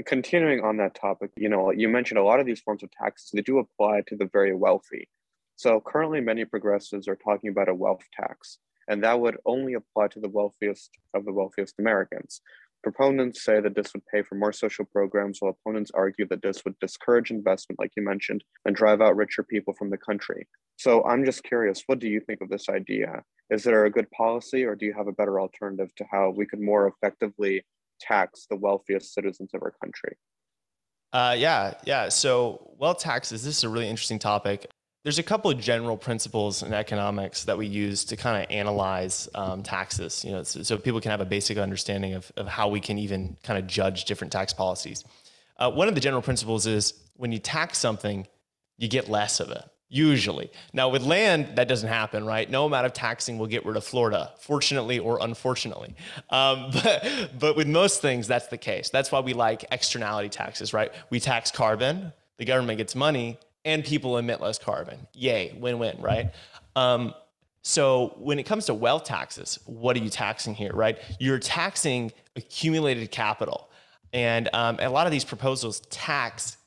continuing 0.06 0.63
on 0.63 0.77
that 0.77 0.96
topic, 0.96 1.32
you 1.36 1.50
know, 1.50 1.72
you 1.72 1.89
mentioned 1.89 2.18
a 2.18 2.24
lot 2.24 2.39
of 2.39 2.46
these 2.46 2.60
forms 2.60 2.84
of 2.84 2.92
taxes, 2.92 3.32
they 3.34 3.42
do 3.42 3.60
apply 3.60 4.01
to 4.08 4.16
the 4.16 4.30
very 4.32 4.54
wealthy. 4.54 5.10
So 5.56 5.82
currently 5.82 6.22
many 6.22 6.46
progressives 6.46 7.08
are 7.08 7.16
talking 7.16 7.50
about 7.50 7.70
a 7.70 7.74
wealth 7.74 8.04
tax, 8.13 8.60
and 8.88 9.03
that 9.03 9.20
would 9.20 9.38
only 9.46 9.74
apply 9.74 10.08
to 10.10 10.20
the 10.20 10.29
wealthiest 10.29 10.91
of 11.13 11.25
the 11.25 11.34
wealthiest 11.34 11.75
Americans. 11.79 12.41
Proponents 12.84 13.44
say 13.44 13.60
that 13.60 13.75
this 13.75 13.91
would 13.94 14.06
pay 14.06 14.22
for 14.22 14.36
more 14.36 14.53
social 14.53 14.86
programs, 14.86 15.39
while 15.39 15.56
opponents 15.60 15.91
argue 15.94 16.27
that 16.27 16.41
this 16.41 16.63
would 16.63 16.77
discourage 16.79 17.32
investment, 17.32 17.79
like 17.79 17.91
you 17.98 18.03
mentioned, 18.03 18.44
and 18.65 18.75
drive 18.75 19.01
out 19.01 19.15
richer 19.15 19.44
people 19.44 19.74
from 19.74 19.89
the 19.89 19.98
country. 19.98 20.48
So 20.77 21.03
I'm 21.06 21.25
just 21.25 21.44
curious, 21.44 21.84
what 21.88 22.00
do 22.00 22.08
you 22.08 22.22
think 22.22 22.39
of 22.41 22.50
this 22.50 22.70
idea? 22.70 23.24
Is 23.50 23.65
it 23.65 23.74
a 23.74 23.89
good 23.89 24.10
policy, 24.12 24.63
or 24.63 24.75
do 24.75 24.86
you 24.86 24.94
have 24.94 25.08
a 25.08 25.12
better 25.12 25.41
alternative 25.41 25.94
to 25.96 26.06
how 26.12 26.29
we 26.29 26.46
could 26.46 26.62
more 26.62 26.88
effectively 26.88 27.65
tax 28.00 28.46
the 28.50 28.56
wealthiest 28.56 29.13
citizens 29.13 29.50
of 29.53 29.63
our 29.63 29.74
country? 29.84 30.15
Uh, 31.12 31.36
yeah, 31.38 31.74
yeah. 31.86 32.10
So 32.10 32.74
wealth 32.77 33.00
taxes, 33.00 33.44
this 33.44 33.58
is 33.58 33.63
a 33.63 33.70
really 33.70 33.89
interesting 33.89 34.20
topic. 34.20 34.70
There's 35.08 35.20
a 35.20 35.24
couple 35.24 35.50
of 35.50 35.58
general 35.58 35.96
principles 35.96 36.64
in 36.64 36.74
economics 36.74 37.46
that 37.46 37.58
we 37.58 37.66
use 37.66 38.04
to 38.04 38.18
kind 38.18 38.44
of 38.44 38.52
analyze 38.52 39.30
um, 39.34 39.64
taxes, 39.64 40.26
you 40.26 40.34
know, 40.34 40.44
so, 40.44 40.62
so, 40.64 40.78
people 40.78 41.00
can 41.00 41.12
have 41.12 41.22
a 41.22 41.26
basic 41.26 41.58
understanding 41.58 42.14
of, 42.14 42.30
of 42.36 42.46
how 42.46 42.68
we 42.68 42.82
can 42.82 42.98
even 42.98 43.38
kind 43.42 43.58
of 43.58 43.68
judge 43.68 44.04
different 44.04 44.34
tax 44.34 44.52
policies. 44.52 45.06
Uh, 45.56 45.72
one 45.72 45.88
of 45.88 45.96
the 45.96 46.02
general 46.02 46.22
principles 46.22 46.68
is 46.68 46.94
when 47.16 47.32
you 47.32 47.40
tax 47.40 47.78
something, 47.78 48.28
you 48.78 48.90
get 48.90 49.08
less 49.08 49.40
of 49.40 49.50
it 49.50 49.64
usually. 49.88 50.52
Now, 50.74 50.90
with 50.90 51.04
land, 51.04 51.56
that 51.56 51.70
doesn't 51.70 51.88
happen, 51.88 52.26
right? 52.26 52.50
No 52.50 52.66
amount 52.66 52.86
of 52.86 52.92
taxing 52.92 53.38
will 53.38 53.48
get 53.48 53.66
rid 53.66 53.78
of 53.78 53.86
Florida, 53.86 54.34
fortunately 54.42 55.00
or 55.00 55.20
unfortunately. 55.22 55.96
Um, 56.32 56.70
but, 56.84 57.30
but 57.40 57.56
with 57.56 57.68
most 57.68 58.02
things, 58.02 58.28
that's 58.28 58.48
the 58.48 58.58
case. 58.58 58.90
That's 58.90 59.10
why 59.10 59.22
we 59.22 59.32
like 59.32 59.64
externality 59.72 60.28
taxes, 60.28 60.74
right? 60.74 60.92
We 61.10 61.22
tax 61.22 61.50
carbon, 61.50 62.12
the 62.38 62.44
government 62.44 62.78
gets 62.78 62.94
money, 62.94 63.40
and 63.66 63.84
people 63.84 64.18
emit 64.18 64.42
less 64.42 64.58
carbon. 64.58 65.08
Yay, 65.14 65.56
win 65.60 65.80
win, 65.80 65.98
right? 66.00 66.32
Um, 66.76 67.14
so 67.62 68.16
when 68.18 68.40
it 68.40 68.44
comes 68.44 68.68
to 68.68 68.74
wealth 68.74 69.04
taxes, 69.04 69.60
what 69.66 69.98
are 69.98 70.00
you 70.00 70.10
taxing 70.10 70.56
here, 70.56 70.72
right? 70.74 70.98
You're 71.20 71.40
taxing 71.40 72.14
accumulated 72.38 73.12
capital. 73.12 73.70
And 74.14 74.50
um, 74.54 74.78
a 74.80 74.90
lot 74.90 75.06
of 75.06 75.12
these 75.12 75.26
proposals 75.26 75.82
tax 75.90 76.58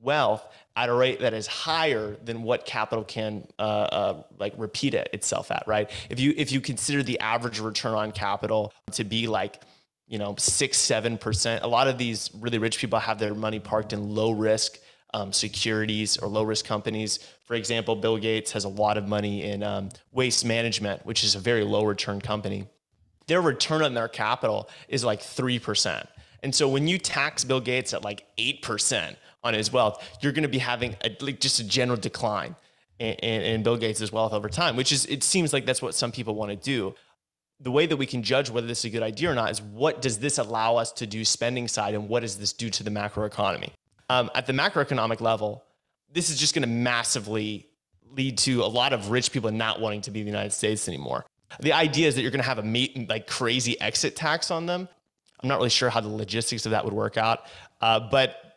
wealth 0.00 0.46
at 0.74 0.88
a 0.88 0.92
rate 0.92 1.20
that 1.20 1.34
is 1.34 1.46
higher 1.46 2.16
than 2.24 2.42
what 2.42 2.64
capital 2.64 3.04
can 3.04 3.46
uh, 3.58 3.62
uh, 3.62 4.22
like 4.38 4.54
repeat 4.56 4.94
it 4.94 5.08
itself 5.12 5.50
at, 5.50 5.64
right? 5.66 5.90
If 6.10 6.20
you 6.20 6.34
if 6.36 6.52
you 6.52 6.60
consider 6.60 7.02
the 7.02 7.18
average 7.20 7.60
return 7.60 7.94
on 7.94 8.12
capital 8.12 8.72
to 8.92 9.04
be 9.04 9.26
like 9.26 9.60
you 10.06 10.18
know 10.18 10.34
six 10.38 10.76
seven 10.76 11.18
percent, 11.18 11.64
a 11.64 11.66
lot 11.66 11.88
of 11.88 11.98
these 11.98 12.30
really 12.38 12.58
rich 12.58 12.78
people 12.78 12.98
have 12.98 13.18
their 13.18 13.34
money 13.34 13.58
parked 13.58 13.92
in 13.92 14.14
low 14.14 14.30
risk 14.30 14.78
um, 15.14 15.32
securities 15.32 16.16
or 16.16 16.28
low 16.28 16.42
risk 16.42 16.64
companies. 16.64 17.18
For 17.44 17.54
example, 17.54 17.96
Bill 17.96 18.18
Gates 18.18 18.52
has 18.52 18.64
a 18.64 18.68
lot 18.68 18.96
of 18.98 19.08
money 19.08 19.44
in 19.44 19.62
um, 19.62 19.88
waste 20.12 20.44
management, 20.44 21.04
which 21.06 21.24
is 21.24 21.34
a 21.34 21.38
very 21.38 21.64
low 21.64 21.84
return 21.84 22.20
company. 22.20 22.66
Their 23.26 23.40
return 23.40 23.82
on 23.82 23.94
their 23.94 24.08
capital 24.08 24.68
is 24.88 25.04
like 25.04 25.20
three 25.20 25.58
percent. 25.58 26.08
And 26.42 26.54
so 26.54 26.68
when 26.68 26.86
you 26.86 26.98
tax 26.98 27.42
Bill 27.42 27.60
Gates 27.60 27.92
at 27.92 28.04
like 28.04 28.24
8%, 28.38 29.16
on 29.44 29.54
his 29.54 29.72
wealth, 29.72 30.04
you're 30.20 30.32
going 30.32 30.42
to 30.42 30.48
be 30.48 30.58
having 30.58 30.96
a, 31.04 31.16
like 31.20 31.40
just 31.40 31.60
a 31.60 31.64
general 31.64 31.98
decline 31.98 32.56
in, 32.98 33.14
in, 33.14 33.42
in 33.42 33.62
Bill 33.62 33.76
Gates' 33.76 34.12
wealth 34.12 34.32
over 34.32 34.48
time, 34.48 34.76
which 34.76 34.92
is, 34.92 35.06
it 35.06 35.22
seems 35.22 35.52
like 35.52 35.66
that's 35.66 35.82
what 35.82 35.94
some 35.94 36.12
people 36.12 36.34
want 36.34 36.50
to 36.50 36.56
do. 36.56 36.94
The 37.60 37.70
way 37.70 37.86
that 37.86 37.96
we 37.96 38.06
can 38.06 38.22
judge 38.22 38.50
whether 38.50 38.66
this 38.66 38.80
is 38.80 38.84
a 38.86 38.90
good 38.90 39.02
idea 39.02 39.30
or 39.30 39.34
not 39.34 39.50
is 39.50 39.60
what 39.60 40.00
does 40.00 40.18
this 40.18 40.38
allow 40.38 40.76
us 40.76 40.92
to 40.92 41.06
do 41.06 41.24
spending 41.24 41.66
side 41.66 41.94
and 41.94 42.08
what 42.08 42.20
does 42.20 42.38
this 42.38 42.52
do 42.52 42.70
to 42.70 42.82
the 42.82 42.90
macroeconomy? 42.90 43.70
Um, 44.08 44.30
at 44.34 44.46
the 44.46 44.52
macroeconomic 44.52 45.20
level, 45.20 45.64
this 46.12 46.30
is 46.30 46.38
just 46.38 46.54
going 46.54 46.62
to 46.62 46.68
massively 46.68 47.68
lead 48.12 48.38
to 48.38 48.62
a 48.62 48.66
lot 48.66 48.92
of 48.92 49.10
rich 49.10 49.32
people 49.32 49.50
not 49.50 49.80
wanting 49.80 50.00
to 50.02 50.10
be 50.10 50.20
in 50.20 50.26
the 50.26 50.30
United 50.30 50.52
States 50.52 50.88
anymore. 50.88 51.26
The 51.60 51.72
idea 51.72 52.08
is 52.08 52.14
that 52.14 52.22
you're 52.22 52.30
going 52.30 52.42
to 52.42 52.48
have 52.48 52.58
a 52.58 52.62
meet, 52.62 53.08
like 53.08 53.26
crazy 53.26 53.80
exit 53.80 54.16
tax 54.16 54.50
on 54.50 54.66
them. 54.66 54.88
I'm 55.40 55.48
not 55.48 55.58
really 55.58 55.70
sure 55.70 55.90
how 55.90 56.00
the 56.00 56.08
logistics 56.08 56.66
of 56.66 56.70
that 56.72 56.84
would 56.84 56.94
work 56.94 57.16
out, 57.16 57.40
uh, 57.80 58.00
but 58.00 58.48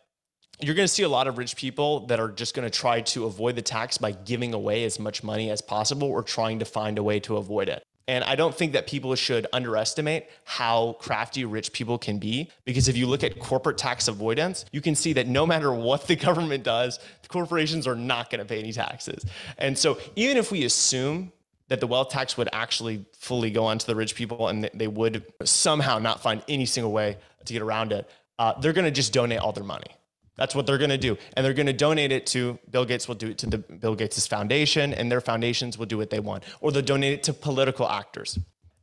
you're 0.60 0.76
going 0.76 0.88
to 0.88 0.94
see 0.94 1.04
a 1.04 1.10
lot 1.10 1.28
of 1.28 1.38
rich 1.38 1.56
people 1.56 2.06
that 2.08 2.20
are 2.20 2.30
just 2.30 2.56
going 2.56 2.70
to 2.70 2.76
try 2.76 3.02
to 3.02 3.26
avoid 3.26 3.56
the 3.56 3.62
tax 3.62 3.98
by 3.98 4.12
giving 4.12 4.54
away 4.54 4.84
as 4.84 5.00
much 5.00 5.24
money 5.24 5.50
as 5.50 5.62
possible 5.62 6.08
or 6.08 6.24
trying 6.24 6.60
to 6.60 6.66
find 6.66 6.98
a 6.98 7.04
way 7.04 7.20
to 7.20 7.38
avoid 7.38 7.70
it. 7.70 7.84
And 8.08 8.24
I 8.24 8.36
don't 8.36 8.54
think 8.54 8.74
that 8.74 8.88
people 8.88 9.14
should 9.16 9.48
underestimate 9.54 10.28
how 10.44 10.98
crafty 11.00 11.46
rich 11.46 11.72
people 11.72 11.98
can 11.98 12.18
be. 12.18 12.50
Because 12.66 12.88
if 12.88 12.98
you 12.98 13.08
look 13.08 13.24
at 13.24 13.40
corporate 13.40 13.78
tax 13.78 14.08
avoidance, 14.08 14.66
you 14.72 14.82
can 14.82 14.96
see 14.96 15.14
that 15.14 15.28
no 15.28 15.46
matter 15.46 15.72
what 15.74 16.08
the 16.08 16.16
government 16.28 16.64
does, 16.64 17.00
the 17.22 17.28
corporations 17.28 17.88
are 17.88 17.96
not 17.96 18.30
going 18.30 18.40
to 18.40 18.46
pay 18.46 18.60
any 18.60 18.74
taxes. 18.74 19.26
And 19.58 19.78
so 19.78 19.98
even 20.16 20.38
if 20.38 20.52
we 20.52 20.66
assume 20.66 21.32
that 21.68 21.80
the 21.80 21.88
wealth 21.88 22.10
tax 22.10 22.36
would 22.36 22.50
actually 22.52 23.06
fully 23.14 23.50
go 23.50 23.66
onto 23.66 23.86
the 23.86 23.96
rich 23.96 24.14
people 24.16 24.50
and 24.50 24.70
they 24.74 24.88
would 24.88 25.24
somehow 25.46 26.00
not 26.00 26.22
find 26.22 26.44
any 26.50 26.66
single 26.66 26.92
way 26.92 27.18
to 27.46 27.54
get 27.54 27.62
around 27.62 27.94
it, 27.94 28.10
uh, 28.40 28.60
they're 28.60 28.74
going 28.74 28.86
to 28.86 28.92
just 28.92 29.14
donate 29.14 29.40
all 29.40 29.54
their 29.54 29.64
money. 29.64 29.96
That's 30.42 30.56
what 30.56 30.66
they're 30.66 30.80
going 30.80 30.90
to 30.90 30.98
do. 30.98 31.20
And 31.38 31.46
they're 31.46 31.54
going 31.54 31.68
to 31.68 31.74
donate 31.88 32.12
it 32.12 32.26
to 32.28 32.58
Bill 32.72 32.84
Gates 32.84 33.08
will 33.08 33.14
do 33.14 33.30
it 33.30 33.38
to 33.38 33.46
the 33.46 33.60
Bill 33.60 33.94
Gates' 33.94 34.26
foundation 34.26 34.92
and 34.92 35.12
their 35.12 35.22
foundations 35.22 35.78
will 35.78 35.86
do 35.86 36.00
what 36.00 36.10
they 36.10 36.20
want 36.20 36.44
or 36.62 36.72
they'll 36.72 36.82
donate 36.82 37.14
it 37.14 37.22
to 37.26 37.34
political 37.34 37.88
actors. 37.88 38.40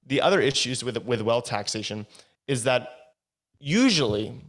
The 0.06 0.20
other 0.20 0.40
issues 0.40 0.84
with 0.84 0.96
with 1.04 1.20
wealth 1.20 1.46
taxation 1.46 2.06
is 2.46 2.62
that 2.62 2.90
usually 3.58 4.40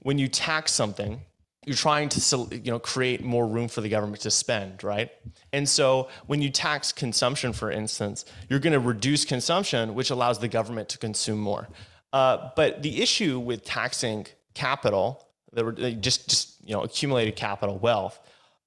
when 0.00 0.18
you 0.18 0.26
tax 0.26 0.72
something, 0.72 1.20
you're 1.64 1.76
trying 1.76 2.08
to 2.08 2.48
you 2.50 2.72
know 2.72 2.80
create 2.80 3.22
more 3.22 3.46
room 3.46 3.68
for 3.68 3.80
the 3.80 3.88
government 3.88 4.22
to 4.22 4.30
spend, 4.32 4.82
right? 4.82 5.12
And 5.52 5.68
so 5.68 6.08
when 6.26 6.42
you 6.42 6.50
tax 6.50 6.90
consumption, 6.90 7.52
for 7.52 7.70
instance, 7.70 8.24
you're 8.48 8.58
going 8.58 8.72
to 8.72 8.80
reduce 8.80 9.24
consumption, 9.24 9.94
which 9.94 10.10
allows 10.10 10.40
the 10.40 10.48
government 10.48 10.88
to 10.88 10.98
consume 10.98 11.38
more. 11.38 11.68
Uh, 12.12 12.50
but 12.56 12.82
the 12.82 13.00
issue 13.00 13.38
with 13.38 13.62
taxing 13.64 14.26
capital 14.54 15.27
the 15.52 15.92
just 16.00 16.28
just 16.28 16.56
you 16.64 16.74
know 16.74 16.82
accumulated 16.82 17.36
capital 17.36 17.78
wealth 17.78 18.18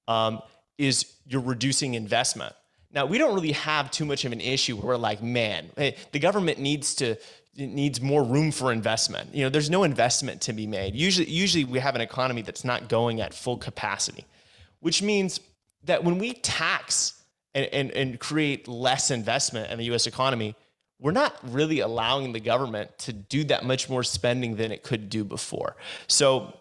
um, 0.08 0.40
is 0.78 1.12
you're 1.26 1.40
reducing 1.40 1.94
investment. 1.94 2.54
Now 2.92 3.06
we 3.06 3.18
don't 3.18 3.34
really 3.34 3.52
have 3.52 3.90
too 3.90 4.04
much 4.04 4.24
of 4.24 4.32
an 4.32 4.40
issue 4.40 4.76
where 4.76 4.88
we're 4.88 4.96
like, 4.96 5.22
man, 5.22 5.70
hey, 5.76 5.96
the 6.12 6.18
government 6.18 6.58
needs 6.58 6.94
to 6.96 7.16
needs 7.56 8.00
more 8.00 8.24
room 8.24 8.50
for 8.50 8.72
investment. 8.72 9.34
You 9.34 9.44
know, 9.44 9.50
there's 9.50 9.70
no 9.70 9.84
investment 9.84 10.40
to 10.42 10.52
be 10.52 10.66
made. 10.66 10.94
Usually, 10.94 11.28
usually 11.28 11.64
we 11.64 11.78
have 11.78 11.94
an 11.94 12.00
economy 12.00 12.42
that's 12.42 12.64
not 12.64 12.88
going 12.88 13.20
at 13.20 13.34
full 13.34 13.58
capacity, 13.58 14.24
which 14.80 15.02
means 15.02 15.40
that 15.84 16.02
when 16.02 16.18
we 16.18 16.32
tax 16.32 17.22
and, 17.54 17.66
and, 17.66 17.90
and 17.90 18.20
create 18.20 18.68
less 18.68 19.10
investment 19.10 19.70
in 19.70 19.78
the 19.78 19.84
US 19.92 20.06
economy, 20.06 20.54
we're 20.98 21.12
not 21.12 21.36
really 21.42 21.80
allowing 21.80 22.32
the 22.32 22.40
government 22.40 22.96
to 23.00 23.12
do 23.12 23.44
that 23.44 23.64
much 23.64 23.90
more 23.90 24.02
spending 24.02 24.56
than 24.56 24.72
it 24.72 24.82
could 24.82 25.10
do 25.10 25.24
before. 25.24 25.76
So 26.06 26.54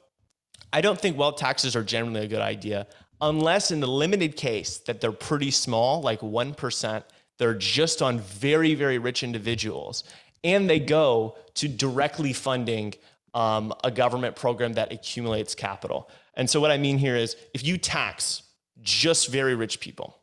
I 0.74 0.82
don't 0.82 1.00
think 1.00 1.18
wealth 1.18 1.38
taxes 1.38 1.76
are 1.76 1.84
generally 1.84 2.22
a 2.22 2.28
good 2.28 2.42
idea 2.42 2.88
unless 3.22 3.72
in 3.72 3.80
the 3.80 3.88
limited 3.88 4.36
case 4.36 4.80
that 4.80 5.00
they're 5.00 5.12
pretty 5.12 5.52
small, 5.52 6.02
like 6.02 6.20
1%, 6.22 7.04
they're 7.38 7.54
just 7.54 8.02
on 8.02 8.20
very, 8.20 8.76
very 8.76 8.98
rich 8.98 9.24
individuals, 9.24 10.04
and 10.44 10.70
they 10.70 10.80
go 10.80 11.38
to 11.54 11.68
directly 11.68 12.34
funding 12.34 12.94
um, 13.34 13.74
a 13.84 13.92
government 13.92 14.36
program 14.36 14.74
that 14.74 14.92
accumulates 14.92 15.56
capital. 15.56 16.10
And 16.34 16.50
so, 16.50 16.60
what 16.60 16.72
I 16.72 16.78
mean 16.78 16.98
here 16.98 17.16
is 17.16 17.38
if 17.54 17.64
you 17.64 17.78
tax 17.78 18.44
just 18.82 19.30
very 19.30 19.56
rich 19.56 19.80
people, 19.80 20.18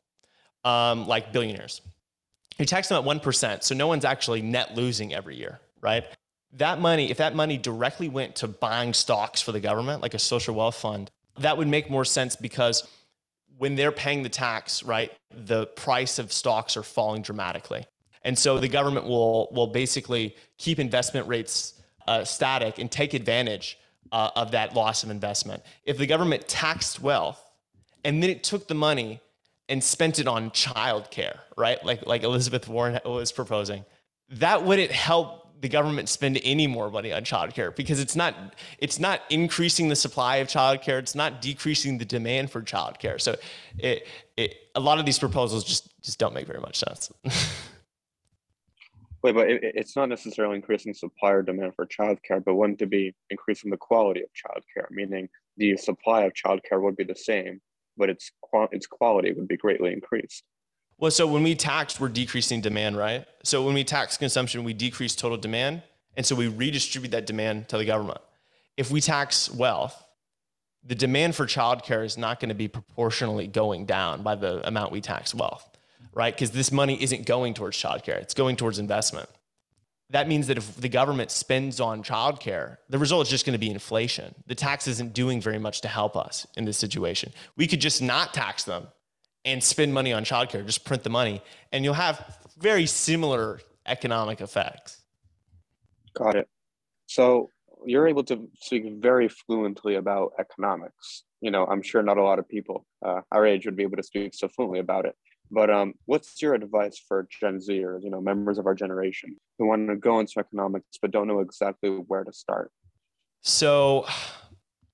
um, 0.64 1.07
like 1.07 1.33
billionaires, 1.33 1.81
you 2.59 2.67
tax 2.67 2.88
them 2.88 2.99
at 2.99 3.23
1%, 3.23 3.62
so 3.62 3.75
no 3.75 3.87
one's 3.87 4.05
actually 4.05 4.43
net 4.43 4.75
losing 4.75 5.14
every 5.14 5.37
year, 5.37 5.61
right? 5.81 6.05
That 6.52 6.81
money, 6.81 7.11
if 7.11 7.19
that 7.19 7.35
money 7.35 7.59
directly 7.59 8.09
went 8.09 8.37
to 8.37 8.49
buying 8.49 8.95
stocks 8.95 9.40
for 9.40 9.52
the 9.52 9.61
government, 9.61 10.02
like 10.02 10.14
a 10.14 10.19
social 10.19 10.55
wealth 10.55 10.76
fund, 10.76 11.11
that 11.38 11.57
would 11.57 11.69
make 11.69 11.90
more 11.90 12.05
sense 12.05 12.37
because 12.37 12.88
when 13.59 13.75
they're 13.75 13.93
paying 13.93 14.23
the 14.23 14.28
tax, 14.28 14.83
right, 14.83 15.12
the 15.31 15.67
price 15.67 16.19
of 16.19 16.33
stocks 16.33 16.76
are 16.76 16.83
falling 16.83 17.23
dramatically. 17.23 17.85
And 18.23 18.38
so 18.38 18.59
the 18.59 18.69
government 18.69 19.07
will 19.07 19.49
will 19.52 19.69
basically 19.69 20.37
keep 20.59 20.78
investment 20.78 21.26
rates 21.28 21.75
uh, 22.07 22.25
static 22.25 22.78
and 22.78 22.90
take 22.90 23.14
advantage 23.14 23.78
uh, 24.12 24.31
of 24.35 24.52
that 24.52 24.75
loss 24.75 25.02
of 25.02 25.11
investment. 25.11 25.62
If 25.85 25.99
the 25.99 26.07
government 26.07 26.49
taxed 26.49 27.00
wealth 27.00 27.43
and 28.05 28.23
then 28.23 28.31
it 28.31 28.43
took 28.43 28.69
the 28.69 28.75
money 28.75 29.21
and 29.69 29.83
spent 29.85 30.19
it 30.19 30.26
on 30.26 30.50
childcare, 30.50 31.38
right? 31.57 31.83
Like 31.85 32.07
like 32.07 32.23
Elizabeth 32.23 32.69
Warren 32.69 32.99
was 33.05 33.33
proposing, 33.33 33.85
that 34.31 34.64
wouldn't 34.64 34.90
help 34.90 35.38
the 35.61 35.69
government 35.69 36.09
spend 36.09 36.41
any 36.45 36.67
more 36.67 36.91
money 36.91 37.12
on 37.12 37.23
childcare 37.23 37.75
because 37.75 38.00
it's 38.00 38.15
not 38.15 38.55
it's 38.79 38.99
not 38.99 39.23
increasing 39.31 39.88
the 39.88 39.97
supply 39.97 40.37
of 40.37 40.49
childcare. 40.49 40.99
It's 40.99 41.15
not 41.15 41.41
decreasing 41.41 41.99
the 41.99 42.05
demand 42.05 42.50
for 42.50 42.62
childcare. 42.62 43.21
So 43.21 43.37
it, 43.79 44.07
it 44.37 44.55
a 44.75 44.81
lot 44.81 44.99
of 44.99 45.07
these 45.07 45.19
proposals 45.19 45.65
just 45.65 45.88
just 46.03 46.19
don't 46.19 46.35
make 46.35 46.47
very 46.47 46.61
much 46.61 46.77
sense. 46.79 47.12
Wait, 49.23 49.35
but 49.35 49.50
it, 49.50 49.61
it's 49.62 49.97
not 49.97 50.09
necessarily 50.09 50.55
increasing 50.55 50.95
supply 50.95 51.31
or 51.33 51.43
demand 51.43 51.75
for 51.75 51.87
childcare, 51.87 52.43
but 52.45 52.55
wouldn't 52.55 52.81
it 52.81 52.91
be 52.91 53.15
increasing 53.31 53.71
the 53.71 53.77
quality 53.77 54.23
of 54.23 54.29
childcare? 54.29 54.88
Meaning 54.91 55.29
the 55.57 55.77
supply 55.77 56.23
of 56.23 56.33
childcare 56.35 56.81
would 56.81 56.97
be 56.97 57.05
the 57.05 57.17
same, 57.17 57.61
but 57.97 58.11
its 58.11 58.31
its 58.71 58.87
quality 58.87 59.33
would 59.33 59.49
be 59.49 59.57
greatly 59.57 59.93
increased. 59.93 60.45
Well, 60.99 61.11
so 61.11 61.26
when 61.26 61.43
we 61.43 61.55
tax, 61.55 62.00
we're 62.00 62.09
decreasing 62.09 62.61
demand, 62.61 62.97
right? 62.97 63.26
So 63.45 63.64
when 63.64 63.75
we 63.75 63.85
tax 63.85 64.17
consumption, 64.17 64.64
we 64.64 64.73
decrease 64.73 65.14
total 65.14 65.38
demand, 65.38 65.83
and 66.17 66.26
so 66.26 66.35
we 66.35 66.49
redistribute 66.49 67.12
that 67.12 67.26
demand 67.26 67.69
to 67.69 67.78
the 67.78 67.85
government. 67.85 68.21
If 68.76 68.90
we 68.90 69.00
tax 69.00 69.50
wealth, 69.50 70.05
the 70.85 70.95
demand 70.95 71.37
for 71.37 71.47
childcare 71.47 72.05
is 72.05 72.19
not 72.19 72.40
going 72.40 72.49
to 72.49 72.55
be 72.55 72.69
proportionally 72.69 73.47
going 73.47 73.85
down 73.85 74.23
by 74.23 74.35
the 74.35 74.67
amount 74.67 74.93
we 74.93 75.00
tax 75.00 75.35
wealth 75.35 75.69
right? 76.19 76.35
Because 76.35 76.50
this 76.50 76.73
money 76.73 77.00
isn't 77.00 77.26
going 77.26 77.55
towards 77.55 77.76
childcare, 77.76 78.21
it's 78.21 78.35
going 78.35 78.57
towards 78.57 78.81
investment. 78.81 79.28
That 80.11 80.26
means 80.26 80.49
that 80.49 80.57
if 80.57 80.75
the 80.76 80.88
government 80.88 81.31
spends 81.31 81.81
on 81.81 82.02
childcare, 82.02 82.78
the 82.88 82.99
result 82.99 83.26
is 83.26 83.31
just 83.31 83.47
going 83.47 83.52
to 83.52 83.59
be 83.59 83.71
inflation. 83.71 84.35
The 84.47 84.55
tax 84.57 84.88
isn't 84.88 85.12
doing 85.12 85.40
very 85.40 85.59
much 85.59 85.81
to 85.83 85.88
help 85.88 86.17
us 86.17 86.47
in 86.57 86.64
this 86.64 86.76
situation. 86.76 87.33
We 87.57 87.69
could 87.69 87.81
just 87.81 88.02
not 88.02 88.35
tax 88.35 88.64
them 88.64 88.88
and 89.52 89.64
spend 89.64 89.95
money 89.95 90.12
on 90.12 90.25
childcare, 90.25 90.64
just 90.64 90.85
print 90.85 91.02
the 91.02 91.11
money, 91.11 91.43
and 91.73 91.85
you'll 91.85 91.95
have 91.95 92.38
very 92.59 92.87
similar 92.87 93.61
economic 93.87 94.40
effects. 94.40 95.02
Got 96.14 96.37
it. 96.37 96.49
So 97.07 97.50
you're 97.85 98.07
able 98.07 98.25
to 98.25 98.49
speak 98.61 98.85
very 99.00 99.28
fluently 99.28 99.95
about 99.95 100.33
economics. 100.38 101.25
You 101.40 101.50
know, 101.50 101.64
I'm 101.67 101.83
sure 101.83 102.02
not 102.02 102.19
a 102.19 102.23
lot 102.23 102.38
of 102.38 102.49
people 102.49 102.85
uh, 103.05 103.21
our 103.33 103.47
age 103.47 103.64
would 103.64 103.76
be 103.76 103.85
able 103.85 103.97
to 103.97 104.02
speak 104.02 104.35
so 104.35 104.49
fluently 104.49 104.81
about 104.81 105.07
it. 105.07 105.14
But 105.50 105.71
um, 105.71 105.95
what's 106.05 106.43
your 106.43 106.55
advice 106.55 107.00
for 107.09 107.26
Gen 107.40 107.61
Z 107.61 107.83
or 107.83 107.99
you 108.02 108.11
know 108.11 108.21
members 108.21 108.59
of 108.59 108.67
our 108.67 108.75
generation 108.75 109.37
who 109.59 109.67
want 109.67 109.88
to 109.88 109.97
go 109.97 110.21
into 110.21 110.38
economics 110.38 110.99
but 111.00 111.11
don't 111.11 111.26
know 111.26 111.40
exactly 111.40 111.88
where 111.88 112.25
to 112.25 112.33
start? 112.33 112.71
So, 113.40 114.05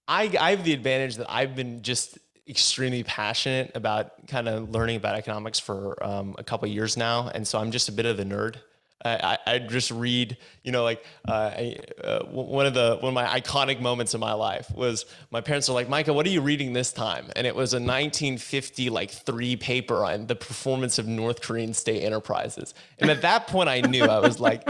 I 0.06 0.30
I 0.38 0.50
have 0.50 0.62
the 0.62 0.72
advantage 0.72 1.16
that 1.16 1.26
I've 1.28 1.56
been 1.56 1.82
just 1.82 2.18
extremely 2.48 3.02
passionate 3.02 3.72
about 3.74 4.26
kind 4.26 4.48
of 4.48 4.70
learning 4.70 4.96
about 4.96 5.16
economics 5.16 5.58
for 5.58 6.02
um, 6.04 6.34
a 6.38 6.44
couple 6.44 6.68
years 6.68 6.96
now, 6.96 7.30
and 7.34 7.46
so 7.46 7.58
I'm 7.58 7.70
just 7.70 7.88
a 7.88 7.92
bit 7.92 8.06
of 8.06 8.18
a 8.18 8.24
nerd. 8.24 8.56
I, 9.06 9.38
I 9.46 9.58
just 9.58 9.90
read, 9.90 10.38
you 10.62 10.72
know, 10.72 10.82
like 10.82 11.04
uh, 11.28 11.50
I, 11.54 11.76
uh, 12.02 12.24
one 12.24 12.64
of 12.64 12.72
the 12.72 12.96
one 13.00 13.10
of 13.10 13.14
my 13.14 13.26
iconic 13.38 13.78
moments 13.78 14.14
in 14.14 14.20
my 14.20 14.32
life 14.32 14.70
was 14.74 15.04
my 15.30 15.42
parents 15.42 15.68
were 15.68 15.74
like, 15.74 15.90
"Micah, 15.90 16.14
what 16.14 16.24
are 16.24 16.30
you 16.30 16.40
reading 16.40 16.72
this 16.72 16.90
time?" 16.90 17.30
And 17.36 17.46
it 17.46 17.54
was 17.54 17.74
a 17.74 17.76
1950 17.76 18.88
like 18.88 19.10
three 19.10 19.56
paper 19.56 20.04
on 20.04 20.26
the 20.26 20.34
performance 20.34 20.98
of 20.98 21.06
North 21.06 21.42
Korean 21.42 21.74
state 21.74 22.02
enterprises. 22.02 22.72
And 22.98 23.10
at 23.10 23.20
that 23.22 23.46
point, 23.46 23.68
I 23.68 23.82
knew 23.82 24.04
I 24.04 24.20
was 24.20 24.40
like, 24.40 24.66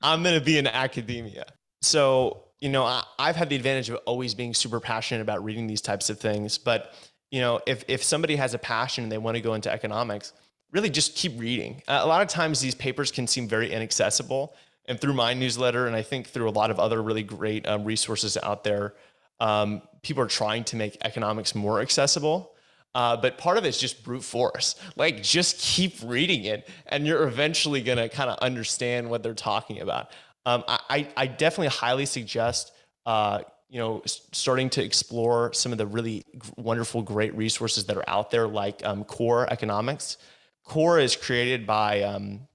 "I'm 0.00 0.24
to 0.24 0.40
be 0.40 0.56
in 0.56 0.66
academia." 0.66 1.44
So 1.82 2.44
you 2.60 2.70
know, 2.70 2.84
I, 2.84 3.04
I've 3.18 3.36
had 3.36 3.50
the 3.50 3.56
advantage 3.56 3.90
of 3.90 3.96
always 4.06 4.34
being 4.34 4.54
super 4.54 4.80
passionate 4.80 5.20
about 5.20 5.44
reading 5.44 5.66
these 5.66 5.82
types 5.82 6.08
of 6.08 6.18
things. 6.18 6.56
But 6.56 6.94
you 7.30 7.40
know, 7.40 7.60
if 7.66 7.84
if 7.88 8.02
somebody 8.02 8.36
has 8.36 8.54
a 8.54 8.58
passion 8.58 9.04
and 9.04 9.12
they 9.12 9.18
want 9.18 9.36
to 9.36 9.40
go 9.40 9.54
into 9.54 9.70
economics 9.70 10.32
really 10.74 10.90
just 10.90 11.14
keep 11.14 11.38
reading. 11.38 11.80
Uh, 11.88 12.00
a 12.02 12.06
lot 12.06 12.20
of 12.20 12.28
times 12.28 12.60
these 12.60 12.74
papers 12.74 13.10
can 13.10 13.26
seem 13.26 13.48
very 13.48 13.72
inaccessible. 13.72 14.54
And 14.86 15.00
through 15.00 15.14
my 15.14 15.32
newsletter, 15.32 15.86
and 15.86 15.96
I 15.96 16.02
think 16.02 16.26
through 16.26 16.48
a 16.48 16.50
lot 16.50 16.70
of 16.70 16.78
other 16.78 17.02
really 17.02 17.22
great 17.22 17.66
um, 17.66 17.84
resources 17.84 18.36
out 18.42 18.64
there, 18.64 18.94
um, 19.40 19.80
people 20.02 20.22
are 20.22 20.28
trying 20.28 20.64
to 20.64 20.76
make 20.76 20.98
economics 21.02 21.54
more 21.54 21.80
accessible. 21.80 22.52
Uh, 22.94 23.16
but 23.16 23.38
part 23.38 23.56
of 23.56 23.64
it's 23.64 23.80
just 23.80 24.04
brute 24.04 24.22
force. 24.22 24.76
Like, 24.96 25.22
just 25.22 25.58
keep 25.58 25.94
reading 26.04 26.44
it, 26.44 26.68
and 26.86 27.06
you're 27.06 27.26
eventually 27.26 27.80
going 27.80 27.98
to 27.98 28.08
kind 28.08 28.28
of 28.28 28.38
understand 28.38 29.08
what 29.08 29.22
they're 29.22 29.34
talking 29.34 29.80
about. 29.80 30.10
Um, 30.46 30.62
I, 30.68 31.08
I 31.16 31.26
definitely 31.26 31.68
highly 31.68 32.06
suggest, 32.06 32.72
uh, 33.06 33.40
you 33.68 33.78
know, 33.78 34.02
starting 34.06 34.70
to 34.70 34.84
explore 34.84 35.52
some 35.52 35.72
of 35.72 35.78
the 35.78 35.86
really 35.86 36.24
wonderful, 36.56 37.02
great 37.02 37.34
resources 37.34 37.84
that 37.86 37.96
are 37.96 38.08
out 38.08 38.30
there, 38.30 38.46
like 38.46 38.84
um, 38.84 39.04
Core 39.04 39.50
Economics. 39.52 40.16
Core 40.64 40.98
is 40.98 41.16
created 41.16 41.66
by 41.66 42.02
um, 42.02 42.46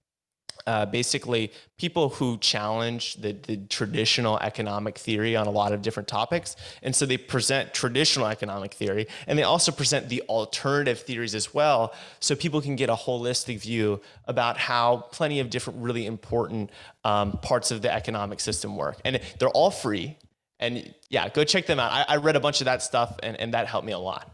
uh, 0.70 0.86
basically 0.86 1.52
people 1.78 2.10
who 2.10 2.38
challenge 2.38 3.16
the, 3.16 3.34
the 3.34 3.58
traditional 3.70 4.38
economic 4.40 4.98
theory 4.98 5.36
on 5.36 5.48
a 5.48 5.50
lot 5.50 5.72
of 5.72 5.82
different 5.82 6.08
topics. 6.08 6.56
And 6.84 6.96
so 6.96 7.08
they 7.08 7.18
present 7.18 7.74
traditional 7.74 8.28
economic 8.28 8.76
theory 8.76 9.08
and 9.26 9.38
they 9.40 9.44
also 9.44 9.72
present 9.72 10.10
the 10.10 10.22
alternative 10.30 11.00
theories 11.00 11.34
as 11.34 11.54
well. 11.56 11.94
So 12.20 12.36
people 12.36 12.62
can 12.62 12.76
get 12.76 12.90
a 12.90 12.96
holistic 12.96 13.62
view 13.62 14.00
about 14.26 14.58
how 14.58 15.08
plenty 15.12 15.40
of 15.40 15.50
different 15.50 15.82
really 15.82 16.06
important 16.06 16.70
um, 17.04 17.32
parts 17.42 17.72
of 17.72 17.82
the 17.82 17.92
economic 17.92 18.40
system 18.40 18.76
work. 18.76 19.00
And 19.04 19.20
they're 19.40 19.50
all 19.50 19.72
free. 19.72 20.18
And 20.60 20.94
yeah, 21.10 21.30
go 21.30 21.44
check 21.44 21.66
them 21.66 21.80
out. 21.80 21.92
I, 21.92 22.06
I 22.10 22.16
read 22.18 22.36
a 22.36 22.40
bunch 22.40 22.62
of 22.62 22.66
that 22.66 22.82
stuff 22.82 23.18
and, 23.24 23.40
and 23.40 23.54
that 23.54 23.68
helped 23.68 23.86
me 23.86 23.94
a 23.94 24.00
lot. 24.00 24.30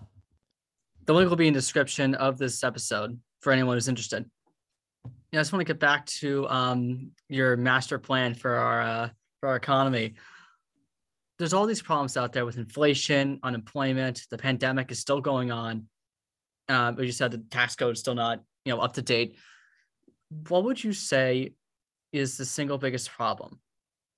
The 1.06 1.14
link 1.14 1.30
will 1.30 1.38
be 1.38 1.48
in 1.48 1.54
the 1.54 1.60
description 1.60 2.16
of 2.16 2.38
this 2.38 2.64
episode 2.64 3.20
for 3.42 3.52
anyone 3.52 3.78
who's 3.78 3.88
interested. 3.88 4.26
Yeah, 5.32 5.40
I 5.40 5.44
just 5.44 5.54
want 5.54 5.62
to 5.62 5.72
get 5.72 5.80
back 5.80 6.08
to 6.08 6.48
um, 6.50 7.12
your 7.30 7.58
master 7.58 8.00
plan 8.00 8.34
for 8.34 8.56
our 8.56 8.82
uh, 8.82 9.10
for 9.40 9.50
our 9.50 9.56
economy. 9.56 10.16
There's 11.38 11.54
all 11.54 11.68
these 11.68 11.82
problems 11.82 12.18
out 12.18 12.34
there 12.34 12.46
with 12.46 12.58
inflation, 12.58 13.40
unemployment. 13.44 14.26
The 14.32 14.38
pandemic 14.38 14.92
is 14.92 15.00
still 15.00 15.22
going 15.22 15.52
on. 15.52 15.88
Uh, 16.70 16.94
but 16.94 17.06
you 17.06 17.12
said 17.12 17.32
the 17.32 17.44
tax 17.52 17.76
code 17.76 17.94
is 17.94 18.00
still 18.00 18.16
not 18.16 18.42
you 18.64 18.74
know 18.74 18.80
up 18.82 18.94
to 18.94 19.04
date. 19.04 19.36
What 20.48 20.64
would 20.64 20.84
you 20.84 20.94
say 20.94 21.54
is 22.12 22.38
the 22.38 22.46
single 22.46 22.80
biggest 22.80 23.12
problem 23.12 23.60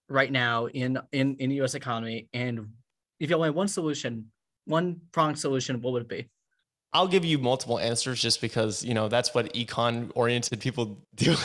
right 0.10 0.32
now 0.32 0.67
in 0.67 1.00
in 1.12 1.36
in 1.36 1.50
the 1.50 1.56
U.S. 1.58 1.76
economy? 1.76 2.28
And 2.34 2.70
if 3.20 3.30
you 3.30 3.36
only 3.36 3.50
one 3.50 3.67
solution, 3.67 4.32
one 4.65 5.02
prong 5.12 5.36
solution, 5.36 5.82
what 5.82 5.93
would 5.93 6.04
it 6.04 6.10
be? 6.10 6.28
I'll 6.93 7.08
give 7.08 7.26
you 7.26 7.38
multiple 7.38 7.80
answers 7.80 8.22
just 8.22 8.41
because, 8.41 8.84
you 8.84 8.93
know, 8.93 9.08
that's 9.08 9.34
what 9.34 9.54
econ 9.54 10.12
oriented 10.15 10.60
people 10.60 10.98
do. 11.15 11.36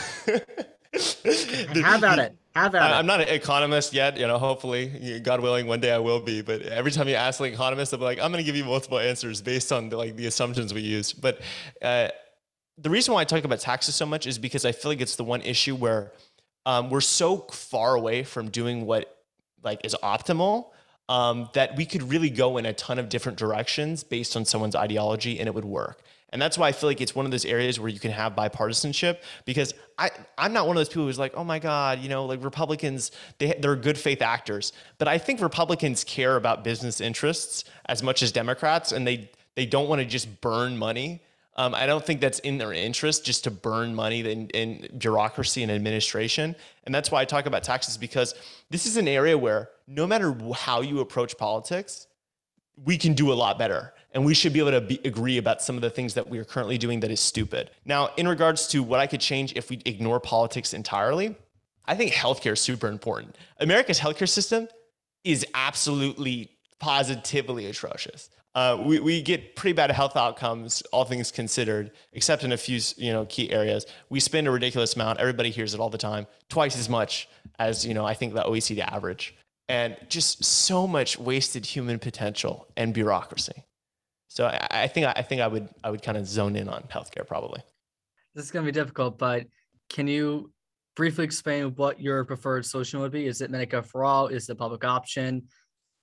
How 1.81 1.97
about 1.97 2.19
it? 2.19 2.37
How 2.55 2.67
about 2.67 2.83
I, 2.83 2.95
it? 2.95 2.99
I'm 2.99 3.05
not 3.05 3.21
an 3.21 3.27
economist 3.29 3.93
yet, 3.93 4.17
you 4.17 4.27
know, 4.27 4.37
hopefully, 4.37 5.19
God 5.21 5.41
willing, 5.41 5.67
one 5.67 5.79
day 5.79 5.91
I 5.91 5.97
will 5.97 6.19
be. 6.19 6.41
But 6.41 6.61
every 6.63 6.91
time 6.91 7.07
you 7.07 7.15
ask 7.15 7.39
like 7.39 7.53
economists, 7.53 7.93
I'm 7.93 8.01
like, 8.01 8.19
I'm 8.19 8.31
going 8.31 8.43
to 8.43 8.45
give 8.45 8.55
you 8.55 8.63
multiple 8.63 8.99
answers 8.99 9.41
based 9.41 9.71
on 9.71 9.89
the, 9.89 9.97
like 9.97 10.15
the 10.15 10.27
assumptions 10.27 10.73
we 10.73 10.81
use. 10.81 11.13
But 11.13 11.41
uh, 11.81 12.09
the 12.77 12.89
reason 12.89 13.13
why 13.13 13.21
I 13.21 13.23
talk 13.25 13.43
about 13.43 13.59
taxes 13.59 13.95
so 13.95 14.05
much 14.05 14.27
is 14.27 14.37
because 14.37 14.65
I 14.65 14.71
feel 14.71 14.91
like 14.91 15.01
it's 15.01 15.15
the 15.15 15.23
one 15.23 15.41
issue 15.41 15.75
where 15.75 16.13
um, 16.65 16.89
we're 16.89 17.01
so 17.01 17.37
far 17.51 17.95
away 17.95 18.23
from 18.23 18.49
doing 18.49 18.85
what 18.85 19.23
like 19.63 19.85
is 19.85 19.95
optimal 20.03 20.71
um, 21.09 21.49
that 21.53 21.75
we 21.75 21.85
could 21.85 22.03
really 22.03 22.29
go 22.29 22.57
in 22.57 22.65
a 22.65 22.73
ton 22.73 22.99
of 22.99 23.09
different 23.09 23.37
directions 23.37 24.03
based 24.03 24.35
on 24.35 24.45
someone's 24.45 24.75
ideology 24.75 25.39
and 25.39 25.47
it 25.47 25.53
would 25.53 25.65
work. 25.65 26.01
And 26.29 26.41
that's 26.41 26.57
why 26.57 26.67
I 26.67 26.71
feel 26.71 26.89
like 26.89 26.99
it's 26.99 27.13
one 27.13 27.25
of 27.25 27.31
those 27.31 27.45
areas 27.45 27.79
where 27.79 27.89
you 27.89 27.99
can 27.99 28.09
have 28.09 28.33
bipartisanship 28.35 29.19
because 29.45 29.75
I, 29.99 30.09
I'm 30.35 30.51
not 30.51 30.65
one 30.65 30.75
of 30.75 30.79
those 30.79 30.89
people 30.89 31.05
who's 31.05 31.19
like, 31.19 31.35
oh 31.35 31.43
my 31.43 31.59
God, 31.59 31.99
you 31.99 32.09
know, 32.09 32.25
like 32.25 32.43
Republicans, 32.43 33.11
they, 33.37 33.55
they're 33.59 33.75
good 33.75 33.99
faith 33.99 34.23
actors. 34.23 34.73
But 34.97 35.07
I 35.07 35.19
think 35.19 35.41
Republicans 35.41 36.03
care 36.03 36.35
about 36.35 36.63
business 36.63 37.01
interests 37.01 37.65
as 37.85 38.01
much 38.01 38.23
as 38.23 38.31
Democrats 38.31 38.91
and 38.91 39.05
they, 39.05 39.29
they 39.55 39.67
don't 39.67 39.87
want 39.87 40.01
to 40.01 40.07
just 40.07 40.41
burn 40.41 40.75
money. 40.75 41.21
Um, 41.55 41.75
I 41.75 41.85
don't 41.85 42.03
think 42.03 42.19
that's 42.19 42.39
in 42.39 42.57
their 42.57 42.73
interest 42.73 43.25
just 43.25 43.43
to 43.43 43.51
burn 43.51 43.93
money 43.93 44.19
in, 44.21 44.49
in 44.49 44.97
bureaucracy 44.97 45.61
and 45.61 45.71
administration. 45.71 46.55
And 46.85 46.93
that's 46.93 47.11
why 47.11 47.21
I 47.21 47.25
talk 47.25 47.45
about 47.45 47.63
taxes 47.63 47.97
because 47.97 48.33
this 48.69 48.85
is 48.85 48.97
an 48.97 49.07
area 49.07 49.37
where 49.37 49.69
no 49.87 50.07
matter 50.07 50.35
how 50.55 50.81
you 50.81 50.99
approach 50.99 51.37
politics, 51.37 52.07
we 52.83 52.97
can 52.97 53.13
do 53.13 53.31
a 53.31 53.35
lot 53.35 53.59
better. 53.59 53.93
And 54.13 54.25
we 54.25 54.33
should 54.33 54.53
be 54.53 54.59
able 54.59 54.71
to 54.71 54.81
be, 54.81 54.99
agree 55.05 55.37
about 55.37 55.61
some 55.61 55.75
of 55.75 55.81
the 55.81 55.89
things 55.89 56.15
that 56.15 56.27
we 56.27 56.39
are 56.39 56.43
currently 56.43 56.77
doing 56.77 56.99
that 57.01 57.11
is 57.11 57.19
stupid. 57.19 57.69
Now, 57.85 58.09
in 58.17 58.27
regards 58.27 58.67
to 58.69 58.81
what 58.81 58.99
I 58.99 59.07
could 59.07 59.21
change 59.21 59.53
if 59.55 59.69
we 59.69 59.81
ignore 59.85 60.19
politics 60.19 60.73
entirely, 60.73 61.35
I 61.85 61.95
think 61.95 62.11
healthcare 62.13 62.53
is 62.53 62.61
super 62.61 62.87
important. 62.87 63.35
America's 63.59 63.99
healthcare 63.99 64.29
system 64.29 64.67
is 65.23 65.45
absolutely 65.53 66.51
positively 66.79 67.67
atrocious. 67.67 68.29
Uh, 68.55 68.81
we, 68.85 68.99
we 68.99 69.21
get 69.21 69.55
pretty 69.55 69.73
bad 69.73 69.89
health 69.89 70.15
outcomes, 70.15 70.83
all 70.91 71.05
things 71.05 71.31
considered, 71.31 71.91
except 72.11 72.43
in 72.43 72.51
a 72.51 72.57
few 72.57 72.79
you 72.97 73.11
know 73.11 73.25
key 73.25 73.51
areas. 73.51 73.85
We 74.09 74.19
spend 74.19 74.47
a 74.47 74.51
ridiculous 74.51 74.95
amount. 74.95 75.19
Everybody 75.19 75.49
hears 75.49 75.73
it 75.73 75.79
all 75.79 75.89
the 75.89 75.97
time, 75.97 76.27
twice 76.49 76.77
as 76.77 76.87
much 76.87 77.27
as 77.57 77.85
you 77.85 77.93
know 77.93 78.05
I 78.05 78.13
think 78.13 78.33
the 78.33 78.43
OECD 78.43 78.79
average, 78.79 79.35
and 79.69 79.97
just 80.07 80.43
so 80.43 80.85
much 80.85 81.17
wasted 81.17 81.65
human 81.65 81.97
potential 81.97 82.67
and 82.77 82.93
bureaucracy. 82.93 83.63
So 84.27 84.45
I, 84.45 84.67
I 84.71 84.87
think 84.87 85.07
I 85.07 85.21
think 85.23 85.41
I 85.41 85.47
would 85.47 85.69
I 85.83 85.89
would 85.89 86.03
kind 86.03 86.17
of 86.17 86.27
zone 86.27 86.55
in 86.55 86.69
on 86.69 86.83
healthcare 86.83 87.25
probably. 87.25 87.61
This 88.35 88.45
is 88.45 88.51
going 88.51 88.65
to 88.65 88.71
be 88.71 88.79
difficult, 88.79 89.17
but 89.17 89.47
can 89.89 90.07
you 90.07 90.51
briefly 90.95 91.23
explain 91.25 91.75
what 91.75 91.99
your 91.99 92.23
preferred 92.23 92.65
solution 92.65 92.99
would 92.99 93.11
be? 93.11 93.25
Is 93.25 93.41
it 93.41 93.51
Medicare 93.51 93.85
for 93.85 94.03
all? 94.03 94.27
Is 94.27 94.47
it 94.49 94.57
public 94.57 94.83
option? 94.83 95.47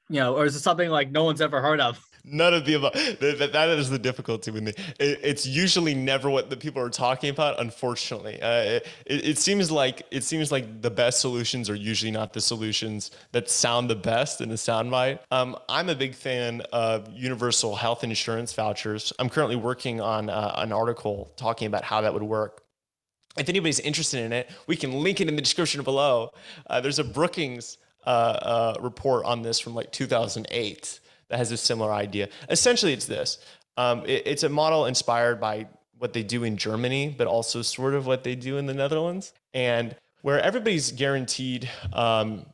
You 0.08 0.20
know, 0.20 0.36
or 0.36 0.44
is 0.44 0.56
it 0.56 0.60
something 0.60 0.90
like 0.90 1.12
no 1.12 1.22
one's 1.22 1.40
ever 1.40 1.60
heard 1.60 1.80
of? 1.80 2.04
None 2.24 2.54
of 2.54 2.64
the 2.64 2.74
above. 2.74 2.92
That, 3.20 3.50
that 3.52 3.68
is 3.70 3.90
the 3.90 3.98
difficulty 3.98 4.50
with 4.50 4.62
me. 4.62 4.72
It, 4.98 5.20
it's 5.22 5.46
usually 5.46 5.94
never 5.94 6.28
what 6.28 6.50
the 6.50 6.56
people 6.56 6.82
are 6.82 6.90
talking 6.90 7.30
about. 7.30 7.60
Unfortunately, 7.60 8.40
uh, 8.40 8.50
it, 8.60 8.86
it 9.06 9.38
seems 9.38 9.70
like 9.70 10.06
it 10.10 10.24
seems 10.24 10.52
like 10.52 10.82
the 10.82 10.90
best 10.90 11.20
solutions 11.20 11.70
are 11.70 11.74
usually 11.74 12.10
not 12.10 12.32
the 12.32 12.40
solutions 12.40 13.10
that 13.32 13.48
sound 13.48 13.88
the 13.88 13.96
best 13.96 14.40
in 14.40 14.50
a 14.50 14.54
soundbite. 14.54 15.20
Um, 15.30 15.56
I'm 15.68 15.88
a 15.88 15.94
big 15.94 16.14
fan 16.14 16.62
of 16.72 17.10
universal 17.12 17.76
health 17.76 18.04
insurance 18.04 18.52
vouchers. 18.52 19.12
I'm 19.18 19.28
currently 19.28 19.56
working 19.56 20.00
on 20.00 20.30
uh, 20.30 20.54
an 20.56 20.72
article 20.72 21.32
talking 21.36 21.66
about 21.66 21.84
how 21.84 22.00
that 22.02 22.12
would 22.12 22.22
work. 22.22 22.64
If 23.38 23.48
anybody's 23.48 23.80
interested 23.80 24.24
in 24.24 24.32
it, 24.32 24.50
we 24.66 24.76
can 24.76 24.92
link 24.92 25.20
it 25.20 25.28
in 25.28 25.36
the 25.36 25.42
description 25.42 25.82
below. 25.82 26.32
Uh, 26.66 26.80
there's 26.80 26.98
a 26.98 27.04
Brookings 27.04 27.78
uh, 28.04 28.10
uh, 28.10 28.74
report 28.80 29.24
on 29.24 29.42
this 29.42 29.60
from 29.60 29.74
like 29.74 29.92
2008 29.92 31.00
that 31.30 31.38
has 31.38 31.50
a 31.50 31.56
similar 31.56 31.92
idea. 31.92 32.28
Essentially, 32.48 32.92
it's 32.92 33.06
this 33.06 33.38
um, 33.76 34.02
it, 34.04 34.22
it's 34.26 34.42
a 34.42 34.48
model 34.48 34.86
inspired 34.86 35.40
by 35.40 35.66
what 35.98 36.12
they 36.12 36.22
do 36.22 36.44
in 36.44 36.56
Germany, 36.56 37.14
but 37.16 37.26
also 37.26 37.62
sort 37.62 37.94
of 37.94 38.06
what 38.06 38.24
they 38.24 38.34
do 38.34 38.58
in 38.58 38.66
the 38.66 38.74
Netherlands, 38.74 39.32
and 39.54 39.96
where 40.22 40.40
everybody's 40.40 40.92
guaranteed, 40.92 41.68
um, 41.92 42.46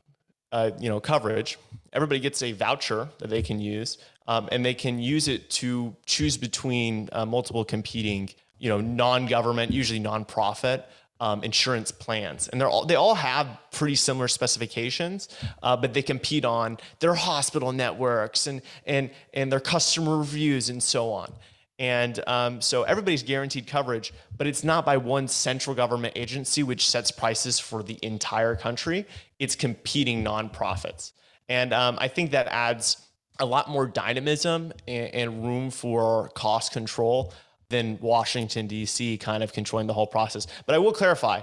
uh, 0.52 0.70
you 0.78 0.88
know, 0.88 1.00
coverage. 1.00 1.58
Everybody 1.92 2.20
gets 2.20 2.42
a 2.42 2.52
voucher 2.52 3.08
that 3.18 3.30
they 3.30 3.42
can 3.42 3.60
use, 3.60 3.98
um, 4.28 4.48
and 4.52 4.64
they 4.64 4.74
can 4.74 4.98
use 4.98 5.28
it 5.28 5.50
to 5.50 5.96
choose 6.06 6.36
between 6.36 7.08
uh, 7.12 7.24
multiple 7.24 7.64
competing, 7.64 8.30
you 8.58 8.68
know, 8.68 8.80
non-government, 8.80 9.72
usually 9.72 10.00
non-profit 10.00 10.86
um, 11.20 11.42
insurance 11.42 11.90
plans, 11.90 12.48
and 12.48 12.60
they're 12.60 12.68
all 12.68 12.84
they 12.84 12.94
all 12.94 13.14
have 13.14 13.46
pretty 13.72 13.94
similar 13.94 14.28
specifications, 14.28 15.28
uh, 15.62 15.76
but 15.76 15.94
they 15.94 16.02
compete 16.02 16.44
on 16.44 16.78
their 17.00 17.14
hospital 17.14 17.72
networks 17.72 18.46
and 18.46 18.62
and 18.86 19.10
and 19.32 19.50
their 19.50 19.60
customer 19.60 20.18
reviews 20.18 20.68
and 20.68 20.82
so 20.82 21.10
on. 21.10 21.32
And 21.78 22.22
um, 22.26 22.62
so 22.62 22.84
everybody's 22.84 23.22
guaranteed 23.22 23.66
coverage, 23.66 24.14
but 24.36 24.46
it's 24.46 24.64
not 24.64 24.86
by 24.86 24.96
one 24.96 25.28
central 25.28 25.76
government 25.76 26.14
agency 26.16 26.62
which 26.62 26.88
sets 26.88 27.10
prices 27.10 27.58
for 27.58 27.82
the 27.82 27.98
entire 28.02 28.56
country. 28.56 29.06
It's 29.38 29.54
competing 29.54 30.24
nonprofits, 30.24 31.12
and 31.48 31.72
um, 31.72 31.98
I 32.00 32.08
think 32.08 32.30
that 32.32 32.46
adds 32.48 33.06
a 33.38 33.46
lot 33.46 33.68
more 33.68 33.86
dynamism 33.86 34.72
and, 34.88 35.14
and 35.14 35.44
room 35.44 35.70
for 35.70 36.30
cost 36.30 36.72
control 36.72 37.32
than 37.68 37.98
Washington, 38.00 38.66
D.C., 38.66 39.18
kind 39.18 39.42
of 39.42 39.52
controlling 39.52 39.86
the 39.86 39.92
whole 39.92 40.06
process. 40.06 40.46
But 40.66 40.74
I 40.74 40.78
will 40.78 40.92
clarify 40.92 41.42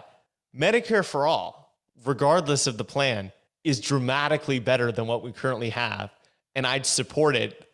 Medicare 0.56 1.06
for 1.06 1.28
all, 1.28 1.76
regardless 2.06 2.68
of 2.68 2.78
the 2.78 2.86
plan, 2.86 3.32
is 3.64 3.80
dramatically 3.80 4.60
better 4.60 4.92
than 4.92 5.08
what 5.08 5.24
we 5.24 5.32
currently 5.32 5.70
have. 5.70 6.12
And 6.56 6.68
I'd 6.68 6.86
support 6.86 7.36
it 7.36 7.68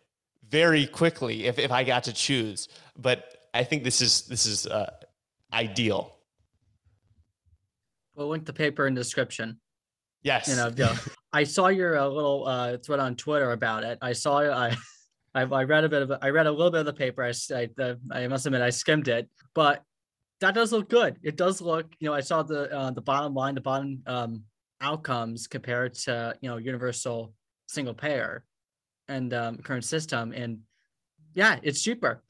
very 0.47 0.87
quickly 0.87 1.45
if, 1.45 1.59
if 1.59 1.71
I 1.71 1.83
got 1.83 2.05
to 2.05 2.13
choose. 2.13 2.69
But 2.97 3.37
I 3.53 3.63
think 3.63 3.83
this 3.83 4.01
is 4.01 4.23
this 4.23 4.45
is 4.45 4.67
uh, 4.67 4.91
ideal. 5.53 6.15
We'll 8.15 8.29
link 8.29 8.45
the 8.45 8.53
paper 8.53 8.87
in 8.87 8.93
the 8.93 9.01
description. 9.01 9.59
Yes. 10.23 10.47
You 10.47 10.55
know. 10.55 10.93
I 11.33 11.43
saw 11.43 11.67
your 11.67 11.97
uh, 11.97 12.07
little 12.07 12.47
uh, 12.47 12.77
thread 12.77 12.99
on 12.99 13.15
Twitter 13.15 13.51
about 13.51 13.83
it. 13.83 13.97
I 14.01 14.13
saw 14.13 14.39
I 14.39 14.75
I, 15.39 15.43
I 15.43 15.63
read 15.63 15.83
a 15.83 15.89
bit 15.89 16.01
of. 16.01 16.11
I 16.21 16.29
read 16.29 16.47
a 16.47 16.51
little 16.51 16.71
bit 16.71 16.81
of 16.81 16.85
the 16.85 16.93
paper. 16.93 17.23
I, 17.23 17.33
I, 17.53 17.95
I 18.11 18.27
must 18.27 18.45
admit 18.45 18.61
I 18.61 18.69
skimmed 18.69 19.07
it, 19.07 19.29
but 19.53 19.83
that 20.41 20.53
does 20.53 20.71
look 20.71 20.89
good. 20.89 21.17
It 21.23 21.35
does 21.35 21.61
look, 21.61 21.87
you 21.99 22.07
know, 22.07 22.13
I 22.13 22.21
saw 22.21 22.43
the 22.43 22.71
uh, 22.71 22.91
the 22.91 23.01
bottom 23.01 23.33
line, 23.33 23.55
the 23.55 23.61
bottom 23.61 24.01
um, 24.05 24.43
outcomes 24.81 25.47
compared 25.47 25.93
to 25.95 26.35
you 26.41 26.49
know 26.49 26.57
universal 26.57 27.33
single 27.67 27.93
payer 27.93 28.43
and 29.07 29.33
um, 29.33 29.57
current 29.57 29.85
system, 29.85 30.31
and 30.33 30.59
yeah, 31.33 31.59
it's 31.63 31.81
cheaper. 31.81 32.23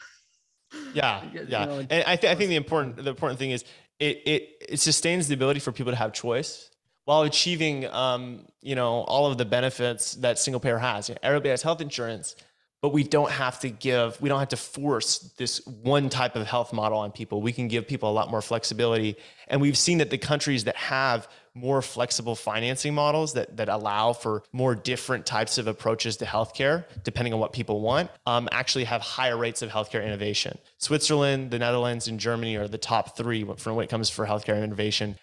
Yeah, 0.93 1.23
yeah, 1.47 1.65
know, 1.65 1.79
and 1.89 2.03
I, 2.05 2.15
th- 2.15 2.31
I 2.31 2.35
think 2.35 2.49
the 2.49 2.55
important 2.55 2.97
the 2.97 3.09
important 3.09 3.39
thing 3.39 3.51
is 3.51 3.63
it 3.99 4.21
it 4.25 4.49
it 4.69 4.79
sustains 4.79 5.27
the 5.27 5.33
ability 5.33 5.59
for 5.59 5.71
people 5.71 5.91
to 5.91 5.97
have 5.97 6.13
choice 6.13 6.69
while 7.05 7.23
achieving 7.23 7.85
um, 7.87 8.45
you 8.61 8.75
know 8.75 9.01
all 9.01 9.31
of 9.31 9.37
the 9.37 9.45
benefits 9.45 10.13
that 10.15 10.39
single 10.39 10.59
payer 10.59 10.77
has. 10.77 11.11
Everybody 11.21 11.49
has 11.49 11.61
health 11.61 11.81
insurance 11.81 12.35
but 12.81 12.93
we 12.93 13.03
don't 13.03 13.31
have 13.31 13.59
to 13.59 13.69
give 13.69 14.19
we 14.21 14.29
don't 14.29 14.39
have 14.39 14.49
to 14.49 14.57
force 14.57 15.19
this 15.37 15.65
one 15.65 16.09
type 16.09 16.35
of 16.35 16.47
health 16.47 16.71
model 16.71 16.99
on 16.99 17.11
people. 17.11 17.41
We 17.41 17.51
can 17.51 17.67
give 17.67 17.87
people 17.87 18.09
a 18.09 18.13
lot 18.13 18.31
more 18.31 18.41
flexibility. 18.41 19.17
And 19.47 19.59
we've 19.59 19.77
seen 19.77 19.97
that 19.97 20.09
the 20.09 20.17
countries 20.17 20.63
that 20.63 20.75
have 20.75 21.27
more 21.53 21.81
flexible 21.81 22.35
financing 22.35 22.93
models 22.93 23.33
that, 23.33 23.57
that 23.57 23.67
allow 23.67 24.13
for 24.13 24.43
more 24.53 24.75
different 24.75 25.25
types 25.25 25.57
of 25.57 25.67
approaches 25.67 26.17
to 26.17 26.25
healthcare 26.25 26.85
depending 27.03 27.33
on 27.33 27.39
what 27.39 27.51
people 27.51 27.81
want 27.81 28.09
um, 28.25 28.47
actually 28.51 28.85
have 28.85 29.01
higher 29.01 29.35
rates 29.35 29.61
of 29.61 29.69
healthcare 29.69 30.05
innovation. 30.05 30.57
Switzerland 30.77 31.51
the 31.51 31.59
netherlands 31.59 32.07
and 32.07 32.19
germany 32.19 32.55
are 32.55 32.67
the 32.67 32.77
top 32.77 33.17
three 33.17 33.45
from 33.57 33.75
when 33.75 33.83
it 33.83 33.89
comes 33.89 34.09
for 34.09 34.25
healthcare 34.25 34.63
innovation. 34.63 35.17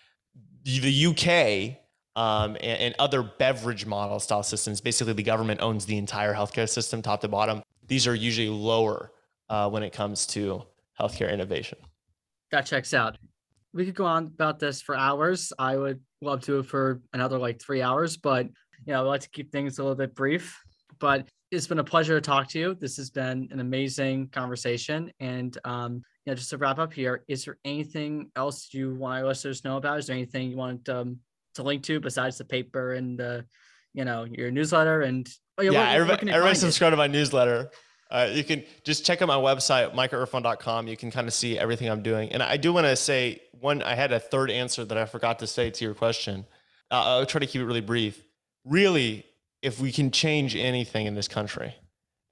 The 0.65 1.07
uk 1.07 1.86
um, 2.17 2.57
and, 2.57 2.81
and, 2.81 2.95
other 2.99 3.23
Beveridge 3.23 3.85
model 3.85 4.19
style 4.19 4.43
systems. 4.43 4.81
Basically, 4.81 5.13
the 5.13 5.23
government 5.23 5.61
owns 5.61 5.85
the 5.85 5.99
entire 5.99 6.35
healthcare 6.35 6.69
system, 6.69 7.03
top 7.03 7.21
to 7.21 7.29
bottom. 7.29 7.63
These 7.87 8.07
are 8.07 8.15
usually 8.15 8.49
lower 8.49 9.13
uh, 9.51 9.69
when 9.69 9.83
it 9.83 9.93
comes 9.93 10.27
to 10.29 10.63
healthcare 10.99 11.31
innovation. 11.31 11.79
That 12.51 12.65
checks 12.65 12.95
out. 12.95 13.19
We 13.75 13.85
could 13.85 13.95
go 13.95 14.07
on 14.07 14.27
about 14.27 14.59
this 14.59 14.81
for 14.81 14.97
hours. 14.97 15.53
I 15.59 15.77
would 15.77 16.01
love 16.23 16.41
to 16.43 16.63
for 16.63 17.03
another 17.13 17.39
like 17.39 17.61
three 17.61 17.83
hours, 17.83 18.17
but 18.17 18.47
you 18.47 18.93
know, 18.93 19.01
I 19.01 19.03
like 19.03 19.21
to 19.21 19.31
keep 19.31 19.53
things 19.53 19.79
a 19.79 19.83
little 19.83 19.97
bit 19.97 20.15
brief. 20.15 20.59
But 20.99 21.29
it's 21.51 21.67
been 21.67 21.79
a 21.79 21.85
pleasure 21.85 22.15
to 22.15 22.21
talk 22.21 22.49
to 22.49 22.59
you. 22.59 22.75
This 22.75 22.97
has 22.97 23.11
been 23.11 23.49
an 23.51 23.61
amazing 23.61 24.29
conversation. 24.29 25.13
And 25.21 25.57
um, 25.65 26.03
you 26.25 26.33
know, 26.33 26.35
just 26.35 26.51
to 26.51 26.57
wrap 26.57 26.79
up 26.79 26.95
here, 26.95 27.25
is 27.29 27.45
there 27.45 27.59
anything 27.67 28.31
else 28.35 28.73
you 28.73 28.95
want 28.95 29.21
our 29.21 29.27
listeners 29.27 29.61
to 29.61 29.69
know 29.69 29.77
about? 29.77 29.99
Is 29.99 30.07
there 30.07 30.17
anything 30.17 30.51
you 30.51 30.57
want 30.57 30.89
um, 30.89 31.19
to 31.57 31.63
link 31.63 31.83
to 31.85 32.01
besides 32.01 32.39
the 32.39 32.45
paper 32.45 32.95
and 32.95 33.19
the, 33.19 33.45
you 33.93 34.05
know, 34.05 34.25
your 34.25 34.51
newsletter 34.51 35.03
and 35.03 35.29
oh 35.59 35.63
yeah, 35.63 35.73
yeah 35.73 35.91
everybody, 35.91 36.31
everybody 36.31 36.55
subscribe 36.55 36.93
to 36.93 36.97
my 36.97 37.07
newsletter. 37.07 37.71
Uh, 38.11 38.29
you 38.33 38.45
can 38.45 38.63
just 38.85 39.05
check 39.05 39.21
out 39.21 39.29
my 39.29 39.37
website, 39.37 39.93
micahirfan.com. 39.95 40.87
You 40.87 40.97
can 40.97 41.11
kind 41.11 41.27
of 41.27 41.35
see 41.35 41.59
everything 41.59 41.91
I'm 41.91 42.03
doing. 42.03 42.31
And 42.31 42.43
I 42.43 42.57
do 42.57 42.73
want 42.73 42.87
to 42.87 42.95
say 42.95 43.41
one, 43.53 43.83
I 43.83 43.95
had 43.95 44.13
a 44.13 44.21
third 44.21 44.51
answer 44.51 44.85
that 44.85 44.97
I 44.97 45.07
forgot 45.07 45.41
to 45.41 45.47
say 45.47 45.71
to 45.71 45.85
your 45.85 45.95
question. 45.95 46.47
Uh, 46.91 47.03
I'll 47.19 47.27
try 47.27 47.41
to 47.41 47.47
keep 47.47 47.61
it 47.61 47.65
really 47.65 47.81
brief. 47.81 48.23
Really, 48.65 49.25
if 49.61 49.81
we 49.81 49.91
can 49.91 50.13
change 50.13 50.55
anything 50.55 51.07
in 51.07 51.15
this 51.15 51.27
country, 51.27 51.75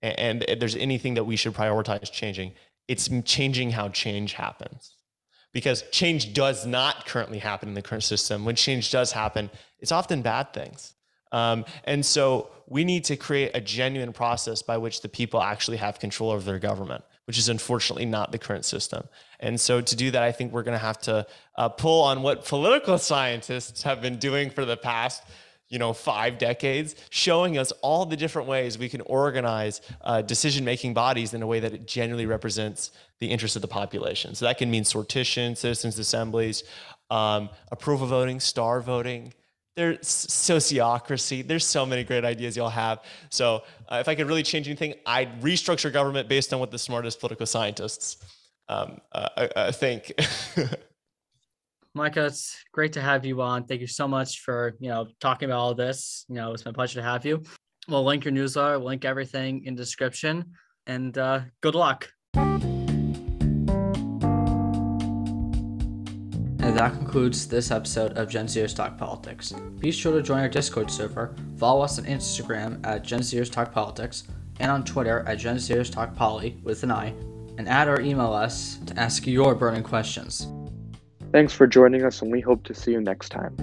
and, 0.00 0.44
and 0.44 0.60
there's 0.60 0.76
anything 0.76 1.14
that 1.14 1.24
we 1.24 1.34
should 1.34 1.54
prioritize 1.54 2.12
changing, 2.12 2.52
it's 2.86 3.08
changing 3.24 3.70
how 3.70 3.88
change 3.88 4.34
happens 4.34 4.94
because 5.54 5.82
change 5.90 6.34
does 6.34 6.66
not 6.66 7.06
currently 7.06 7.38
happen 7.38 7.70
in 7.70 7.74
the 7.74 7.80
current 7.80 8.02
system. 8.02 8.44
When 8.44 8.56
change 8.56 8.90
does 8.90 9.12
happen, 9.12 9.50
it's 9.80 9.92
often 9.92 10.20
bad 10.20 10.52
things. 10.52 10.94
Um, 11.32 11.64
and 11.84 12.04
so 12.04 12.50
we 12.66 12.84
need 12.84 13.04
to 13.04 13.16
create 13.16 13.52
a 13.54 13.60
genuine 13.60 14.12
process 14.12 14.60
by 14.60 14.76
which 14.76 15.00
the 15.00 15.08
people 15.08 15.40
actually 15.40 15.78
have 15.78 15.98
control 15.98 16.30
over 16.30 16.44
their 16.44 16.58
government, 16.58 17.04
which 17.26 17.38
is 17.38 17.48
unfortunately 17.48 18.04
not 18.04 18.32
the 18.32 18.38
current 18.38 18.64
system. 18.64 19.08
And 19.40 19.60
so 19.60 19.80
to 19.80 19.96
do 19.96 20.10
that, 20.10 20.22
I 20.22 20.32
think 20.32 20.52
we're 20.52 20.62
going 20.64 20.78
to 20.78 20.84
have 20.84 20.98
to 21.02 21.26
uh, 21.56 21.68
pull 21.70 22.02
on 22.02 22.22
what 22.22 22.44
political 22.44 22.98
scientists 22.98 23.82
have 23.84 24.02
been 24.02 24.18
doing 24.18 24.50
for 24.50 24.64
the 24.64 24.76
past 24.76 25.22
you 25.68 25.78
know, 25.78 25.92
five 25.92 26.38
decades, 26.38 26.94
showing 27.10 27.58
us 27.58 27.72
all 27.82 28.06
the 28.06 28.16
different 28.16 28.46
ways 28.46 28.78
we 28.78 28.88
can 28.88 29.00
organize 29.02 29.80
uh, 30.02 30.22
decision-making 30.22 30.94
bodies 30.94 31.34
in 31.34 31.42
a 31.42 31.46
way 31.46 31.58
that 31.58 31.72
it 31.72 31.86
genuinely 31.86 32.26
represents 32.26 32.92
the 33.20 33.30
interests 33.30 33.56
of 33.56 33.62
the 33.62 33.68
population. 33.68 34.34
So 34.34 34.44
that 34.44 34.58
can 34.58 34.70
mean 34.70 34.84
sortition, 34.84 35.56
citizens' 35.56 35.98
assemblies, 35.98 36.64
um, 37.10 37.48
approval 37.70 38.06
voting, 38.06 38.40
star 38.40 38.80
voting. 38.80 39.32
There's 39.76 39.98
sociocracy. 40.00 41.46
There's 41.46 41.66
so 41.66 41.84
many 41.84 42.04
great 42.04 42.24
ideas 42.24 42.56
y'all 42.56 42.68
have. 42.68 43.00
So 43.30 43.64
uh, 43.88 43.96
if 43.96 44.08
I 44.08 44.14
could 44.14 44.28
really 44.28 44.42
change 44.42 44.68
anything, 44.68 44.94
I'd 45.04 45.40
restructure 45.42 45.92
government 45.92 46.28
based 46.28 46.52
on 46.52 46.60
what 46.60 46.70
the 46.70 46.78
smartest 46.78 47.18
political 47.18 47.46
scientists 47.46 48.18
um, 48.68 49.00
uh, 49.12 49.72
think. 49.72 50.12
Micah, 51.94 52.26
it's 52.26 52.56
great 52.72 52.92
to 52.94 53.00
have 53.00 53.24
you 53.24 53.40
on. 53.40 53.66
Thank 53.66 53.80
you 53.80 53.86
so 53.86 54.08
much 54.08 54.40
for 54.40 54.74
you 54.80 54.88
know 54.88 55.06
talking 55.20 55.48
about 55.48 55.60
all 55.60 55.74
this. 55.74 56.24
You 56.28 56.36
know, 56.36 56.52
it's 56.52 56.64
my 56.64 56.72
pleasure 56.72 57.00
to 57.00 57.06
have 57.06 57.24
you. 57.24 57.42
We'll 57.88 58.04
link 58.04 58.24
your 58.24 58.32
newsletter, 58.32 58.78
we'll 58.78 58.88
link 58.88 59.04
everything 59.04 59.64
in 59.64 59.74
description. 59.74 60.44
and 60.86 61.16
uh, 61.16 61.40
good 61.60 61.74
luck. 61.74 62.13
And 66.74 66.80
that 66.80 66.98
concludes 66.98 67.46
this 67.46 67.70
episode 67.70 68.18
of 68.18 68.28
Gen 68.28 68.48
Zers 68.48 68.74
Talk 68.74 68.98
Politics. 68.98 69.52
Be 69.78 69.92
sure 69.92 70.12
to 70.12 70.20
join 70.20 70.40
our 70.40 70.48
Discord 70.48 70.90
server, 70.90 71.32
follow 71.56 71.82
us 71.82 72.00
on 72.00 72.04
Instagram 72.04 72.84
at 72.84 73.04
Gen 73.04 73.20
Zers 73.20 73.48
Talk 73.48 73.72
Politics, 73.72 74.24
and 74.58 74.72
on 74.72 74.84
Twitter 74.84 75.22
at 75.28 75.38
Gen 75.38 75.54
Zers 75.54 75.88
Talk 75.88 76.16
Poly 76.16 76.58
with 76.64 76.82
an 76.82 76.90
I, 76.90 77.14
and 77.58 77.68
add 77.68 77.86
or 77.86 78.00
email 78.00 78.32
us 78.32 78.78
to 78.86 78.98
ask 78.98 79.24
your 79.24 79.54
burning 79.54 79.84
questions. 79.84 80.48
Thanks 81.30 81.52
for 81.52 81.68
joining 81.68 82.04
us, 82.04 82.22
and 82.22 82.32
we 82.32 82.40
hope 82.40 82.64
to 82.64 82.74
see 82.74 82.90
you 82.90 83.00
next 83.00 83.28
time. 83.28 83.54